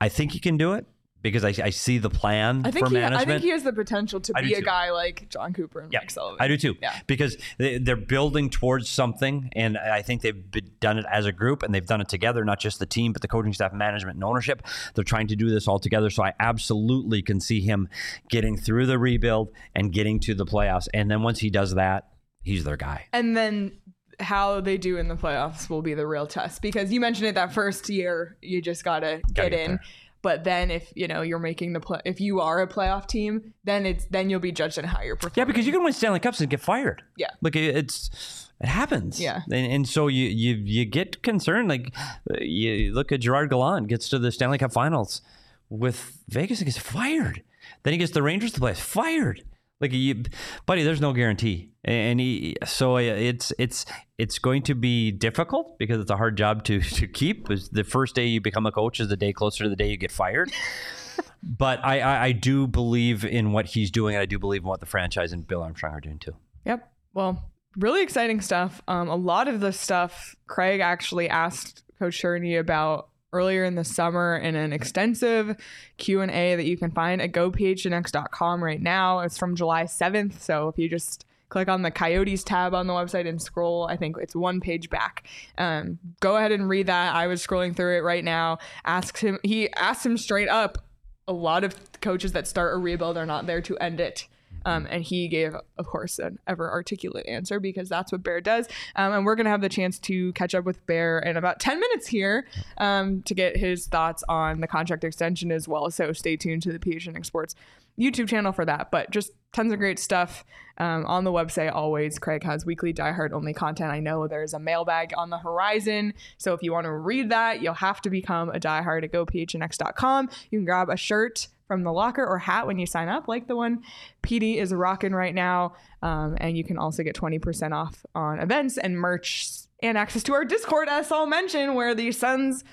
[0.00, 0.84] I think he can do it
[1.24, 3.00] because I, I see the plan I think for he.
[3.00, 3.20] management.
[3.22, 4.62] I think he has the potential to I be a too.
[4.64, 6.36] guy like Jon Cooper and Yeah, Mike Sullivan.
[6.38, 6.76] I do too.
[6.80, 6.96] Yeah.
[7.08, 11.32] Because they, they're building towards something, and I think they've been- done it as a
[11.32, 14.16] group, and they've done it together, not just the team, but the coaching staff, management,
[14.16, 14.62] and ownership.
[14.94, 16.10] They're trying to do this all together.
[16.10, 17.88] So I absolutely can see him
[18.28, 20.88] getting through the rebuild and getting to the playoffs.
[20.92, 22.08] And then once he does that,
[22.42, 23.06] he's their guy.
[23.14, 23.78] And then
[24.20, 27.34] how they do in the playoffs will be the real test because you mentioned it
[27.34, 29.70] that first year you just gotta get, get in.
[29.72, 29.80] there.
[30.24, 33.52] But then if you know you're making the play, if you are a playoff team,
[33.62, 35.34] then it's then you'll be judged on how you're performing.
[35.36, 37.02] Yeah, because you can win Stanley Cups and get fired.
[37.16, 37.28] Yeah.
[37.42, 39.20] like it- it's it happens.
[39.20, 39.42] Yeah.
[39.52, 41.68] and, and so you you you get concerned.
[41.68, 41.94] Like
[42.40, 45.20] you look at Gerard Gallant gets to the Stanley Cup Finals
[45.68, 47.42] with Vegas and gets fired.
[47.82, 49.42] Then he gets the Rangers to play, fired.
[49.80, 50.22] Like you,
[50.66, 53.84] buddy, there's no guarantee, and he, so uh, it's it's
[54.18, 57.48] it's going to be difficult because it's a hard job to to keep.
[57.48, 59.96] The first day you become a coach is the day closer to the day you
[59.96, 60.52] get fired.
[61.42, 64.68] but I, I I do believe in what he's doing, and I do believe in
[64.68, 66.36] what the franchise and Bill Armstrong are doing too.
[66.64, 66.90] Yep.
[67.12, 68.80] Well, really exciting stuff.
[68.86, 73.84] Um, a lot of the stuff Craig actually asked Coach Tourigny about earlier in the
[73.84, 75.56] summer in an extensive
[75.98, 79.20] Q&A that you can find at gophnx.com right now.
[79.20, 80.40] It's from July 7th.
[80.40, 83.96] So if you just click on the Coyotes tab on the website and scroll, I
[83.96, 85.26] think it's one page back.
[85.58, 87.14] Um, go ahead and read that.
[87.14, 88.58] I was scrolling through it right now.
[88.84, 90.78] Asked him, he asked him straight up,
[91.26, 94.26] a lot of coaches that start a rebuild are not there to end it.
[94.64, 98.66] Um, and he gave, of course, an ever articulate answer because that's what Bear does.
[98.96, 101.60] Um, and we're going to have the chance to catch up with Bear in about
[101.60, 102.46] 10 minutes here
[102.78, 105.90] um, to get his thoughts on the contract extension as well.
[105.90, 107.54] So stay tuned to the PHNX Sports
[107.98, 108.90] YouTube channel for that.
[108.90, 110.44] But just tons of great stuff
[110.78, 112.18] um, on the website always.
[112.18, 113.90] Craig has weekly Die Hard only content.
[113.90, 116.14] I know there's a mailbag on the horizon.
[116.38, 120.28] So if you want to read that, you'll have to become a diehard at gophnx.com.
[120.50, 123.46] You can grab a shirt from the locker or hat when you sign up, like
[123.46, 123.82] the one
[124.22, 125.74] PD is rocking right now.
[126.02, 129.50] Um, and you can also get 20% off on events and merch
[129.82, 132.64] and access to our Discord, as I'll mention, where the Suns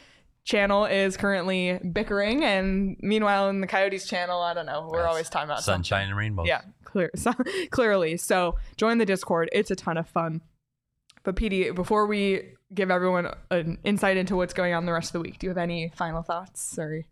[0.43, 2.43] channel is currently bickering.
[2.43, 5.83] And meanwhile, in the Coyotes channel, I don't know, we're always talking about something.
[5.83, 6.47] sunshine and rainbows.
[6.47, 7.33] Yeah, clear, so,
[7.69, 8.17] clearly.
[8.17, 9.49] So join the Discord.
[9.51, 10.41] It's a ton of fun.
[11.23, 15.13] But PD, before we give everyone an insight into what's going on the rest of
[15.13, 16.77] the week, do you have any final thoughts?
[16.79, 17.05] Or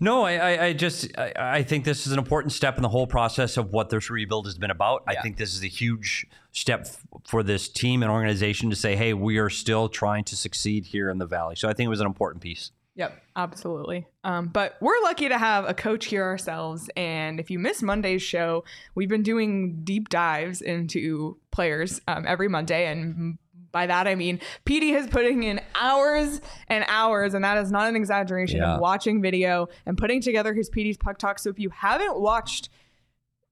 [0.00, 2.88] No, I, I, I just I, I think this is an important step in the
[2.88, 5.02] whole process of what this rebuild has been about.
[5.06, 8.96] I think this is a huge step f- for this team and organization to say,
[8.96, 11.90] "Hey, we are still trying to succeed here in the valley." So I think it
[11.90, 12.72] was an important piece.
[12.96, 14.06] Yep, absolutely.
[14.24, 16.90] Um, but we're lucky to have a coach here ourselves.
[16.96, 18.64] And if you missed Monday's show,
[18.94, 22.86] we've been doing deep dives into players um, every Monday.
[22.86, 23.38] And
[23.72, 27.88] by that, I mean PD is putting in hours and hours, and that is not
[27.88, 28.74] an exaggeration, Yeah.
[28.74, 31.38] of watching video and putting together his PD's Puck Talk.
[31.38, 32.68] So if you haven't watched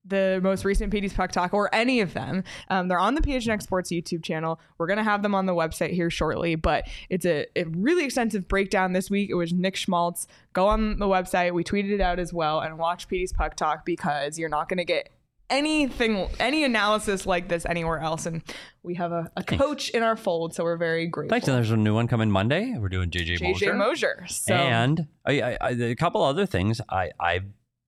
[0.05, 2.43] the most recent PD's Puck Talk or any of them.
[2.71, 4.59] Um, they're on the PHNX Sports YouTube channel.
[4.79, 8.05] We're going to have them on the website here shortly, but it's a, a really
[8.07, 9.29] extensive breakdown this week.
[9.29, 10.27] It was Nick Schmaltz.
[10.55, 11.53] Go on the website.
[11.53, 14.79] We tweeted it out as well and watch PD's Puck Talk because you're not going
[14.79, 15.11] to get
[15.51, 18.27] anything, any analysis like this anywhere else.
[18.27, 18.43] And
[18.83, 21.35] we have a, a coach in our fold, so we're very grateful.
[21.35, 21.49] Thanks.
[21.49, 22.75] And there's a new one coming Monday.
[22.79, 23.75] We're doing JJ, JJ Moser.
[23.75, 24.27] Moser.
[24.29, 26.81] So, And I, I, I, a couple other things.
[26.89, 27.41] I, I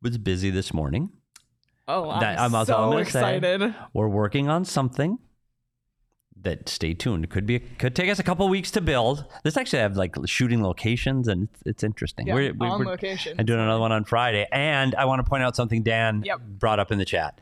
[0.03, 1.11] was busy this morning.
[1.89, 3.37] oh, I'm, that- I'm- so gonna say.
[3.37, 3.75] excited.
[3.93, 5.19] We're working on something
[6.43, 7.29] that stay tuned.
[7.31, 9.25] Could be could take us a couple weeks to build.
[9.45, 12.27] This actually have like shooting locations and it's, it's interesting.
[12.27, 13.37] Yeah, we're, on location.
[13.39, 14.47] And doing another one on Friday.
[14.53, 16.41] And I want to point out something Dan Yep.
[16.59, 17.41] brought up in the chat.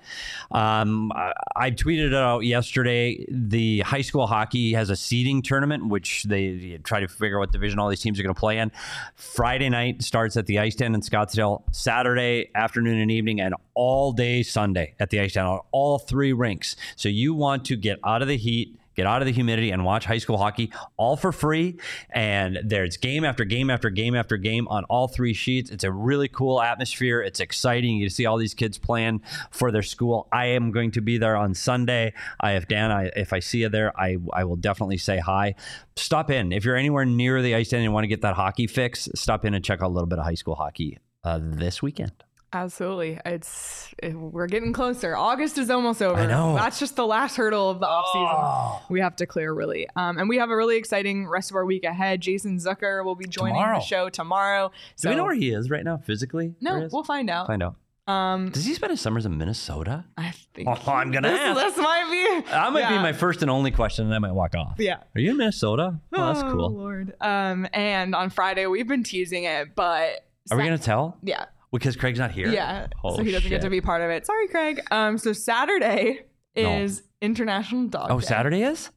[0.51, 3.24] Um, I, I tweeted it out yesterday.
[3.30, 7.53] The high school hockey has a seeding tournament, which they try to figure out what
[7.53, 8.70] division all these teams are going to play in.
[9.14, 11.62] Friday night starts at the Ice Den in Scottsdale.
[11.72, 16.32] Saturday afternoon and evening, and all day Sunday at the Ice Den on all three
[16.32, 16.76] rinks.
[16.96, 19.84] So you want to get out of the heat get out of the humidity and
[19.84, 21.78] watch high school hockey all for free.
[22.11, 25.70] And there's game after game after game after game on all three sheets.
[25.70, 27.22] It's a really cool atmosphere.
[27.22, 27.96] It's exciting.
[27.96, 29.22] You see all these kids playing
[29.53, 30.26] for their school.
[30.32, 32.12] I am going to be there on Sunday.
[32.40, 35.55] I if Dan, I, if I see you there, I I will definitely say hi.
[35.96, 38.66] Stop in if you're anywhere near the ice and you want to get that hockey
[38.66, 39.09] fix.
[39.14, 42.24] Stop in and check out a little bit of high school hockey uh, this weekend.
[42.53, 43.18] Absolutely.
[43.26, 45.14] It's it, we're getting closer.
[45.16, 46.18] August is almost over.
[46.18, 46.55] I know.
[46.55, 48.26] That's just the last hurdle of the off season.
[48.30, 48.82] Oh.
[48.88, 49.86] We have to clear really.
[49.96, 52.20] Um, and we have a really exciting rest of our week ahead.
[52.22, 53.78] Jason Zucker will be joining Tomorrow.
[53.80, 54.68] the show tomorrow.
[54.68, 56.55] Do So we know where he is right now physically?
[56.61, 57.46] No, we'll find out.
[57.49, 57.76] find out.
[58.11, 60.07] Um, Does he spend his summers in Minnesota?
[60.16, 61.61] I think Oh, I'm gonna this, ask.
[61.61, 64.55] this might be That might be my first and only question, and I might walk
[64.55, 64.76] off.
[64.78, 65.01] Yeah.
[65.14, 66.01] Are you in Minnesota?
[66.14, 66.70] Oh, that's Oh, cool.
[66.70, 67.12] Lord.
[67.20, 71.18] Um, and on Friday we've been teasing it, but Are we gonna tell?
[71.22, 71.44] Yeah.
[71.72, 72.48] Because Craig's not here.
[72.48, 72.86] Yeah.
[73.04, 74.24] Oh, so he doesn't get to be part of it.
[74.26, 74.80] Sorry, Craig.
[74.90, 76.22] Um, so Saturday
[76.56, 76.78] No.
[76.78, 78.26] is International Dog Oh, Day.
[78.26, 78.90] Saturday is.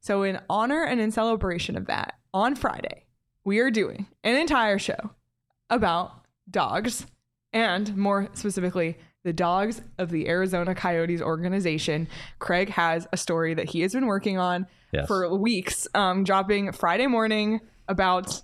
[0.00, 3.04] So, in honor and in celebration of that, on Friday,
[3.44, 5.10] we are doing an entire show
[5.70, 6.12] about
[6.50, 7.06] dogs
[7.52, 12.08] and more specifically, the dogs of the Arizona Coyotes organization.
[12.38, 15.06] Craig has a story that he has been working on Yes.
[15.06, 18.42] for weeks, um, dropping Friday morning about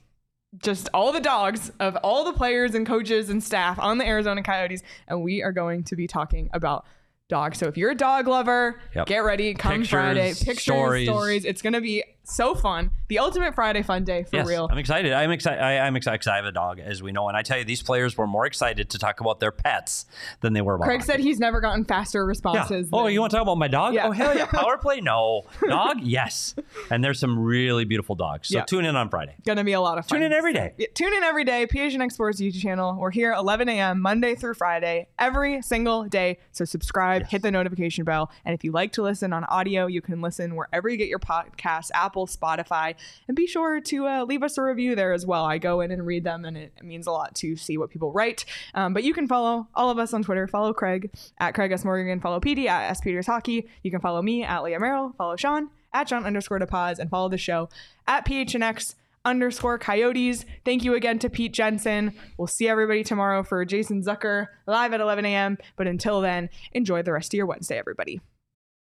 [0.62, 4.42] just all the dogs of all the players and coaches and staff on the Arizona
[4.42, 4.82] Coyotes.
[5.08, 6.84] And we are going to be talking about
[7.28, 7.58] dogs.
[7.58, 9.06] So if you're a dog lover, Yep.
[9.06, 9.54] get ready.
[9.54, 10.28] Come Pictures, Friday.
[10.34, 11.08] Pictures, stories.
[11.08, 11.44] stories.
[11.44, 12.90] It's going to be so fun.
[13.08, 14.66] The ultimate Friday fun day for yes, real.
[14.70, 15.12] I'm excited.
[15.12, 15.60] I'm excited.
[15.62, 17.28] I'm excited because I have a dog, as we know.
[17.28, 20.06] And I tell you, these players were more excited to talk about their pets
[20.40, 20.86] than they were about.
[20.86, 21.12] Craig hockey.
[21.12, 22.28] said he's never gotten faster Yeah.
[22.28, 22.88] responses.
[22.92, 23.94] Oh, than- you want to talk about my dog?
[23.94, 24.08] Yeah.
[24.08, 24.46] Oh, hell yeah.
[24.52, 25.00] Power play?
[25.00, 25.42] No.
[25.68, 25.98] Dog?
[26.00, 26.54] Yes.
[26.90, 28.48] And there's some really beautiful dogs.
[28.48, 28.64] So Yeah.
[28.64, 29.34] tune in on Friday.
[29.44, 30.18] Gonna be a lot of fun.
[30.20, 30.72] Tune in every day.
[30.78, 31.66] Yeah, tune in every day.
[31.66, 32.96] PHNX Sports YouTube channel.
[32.98, 34.00] We're here 11 a.m.
[34.00, 36.38] Monday through Friday, every single day.
[36.52, 40.00] So subscribe, hit the notification bell, and if you like to listen on audio, you
[40.00, 42.94] can listen wherever you get your podcasts, Apple, Spotify,
[43.28, 45.44] and be sure to uh, leave us a review there as well.
[45.44, 48.12] I go in and read them, and it means a lot to see what people
[48.12, 48.44] write.
[48.74, 50.46] Um, but you can follow all of us on Twitter.
[50.46, 52.20] Follow Craig at Craig S Morgan.
[52.20, 53.68] Follow PD at S Peters Hockey.
[53.82, 55.14] You can follow me at Leah Merrill.
[55.18, 57.68] Follow Sean at Sean underscore to pause and follow the show
[58.06, 58.94] at PHNX
[59.24, 60.44] underscore coyotes.
[60.64, 62.12] Thank you again to Pete Jensen.
[62.36, 65.58] We'll see everybody tomorrow for Jason Zucker live at 11 a.m.
[65.76, 68.20] But until then, enjoy the rest of your Wednesday, everybody.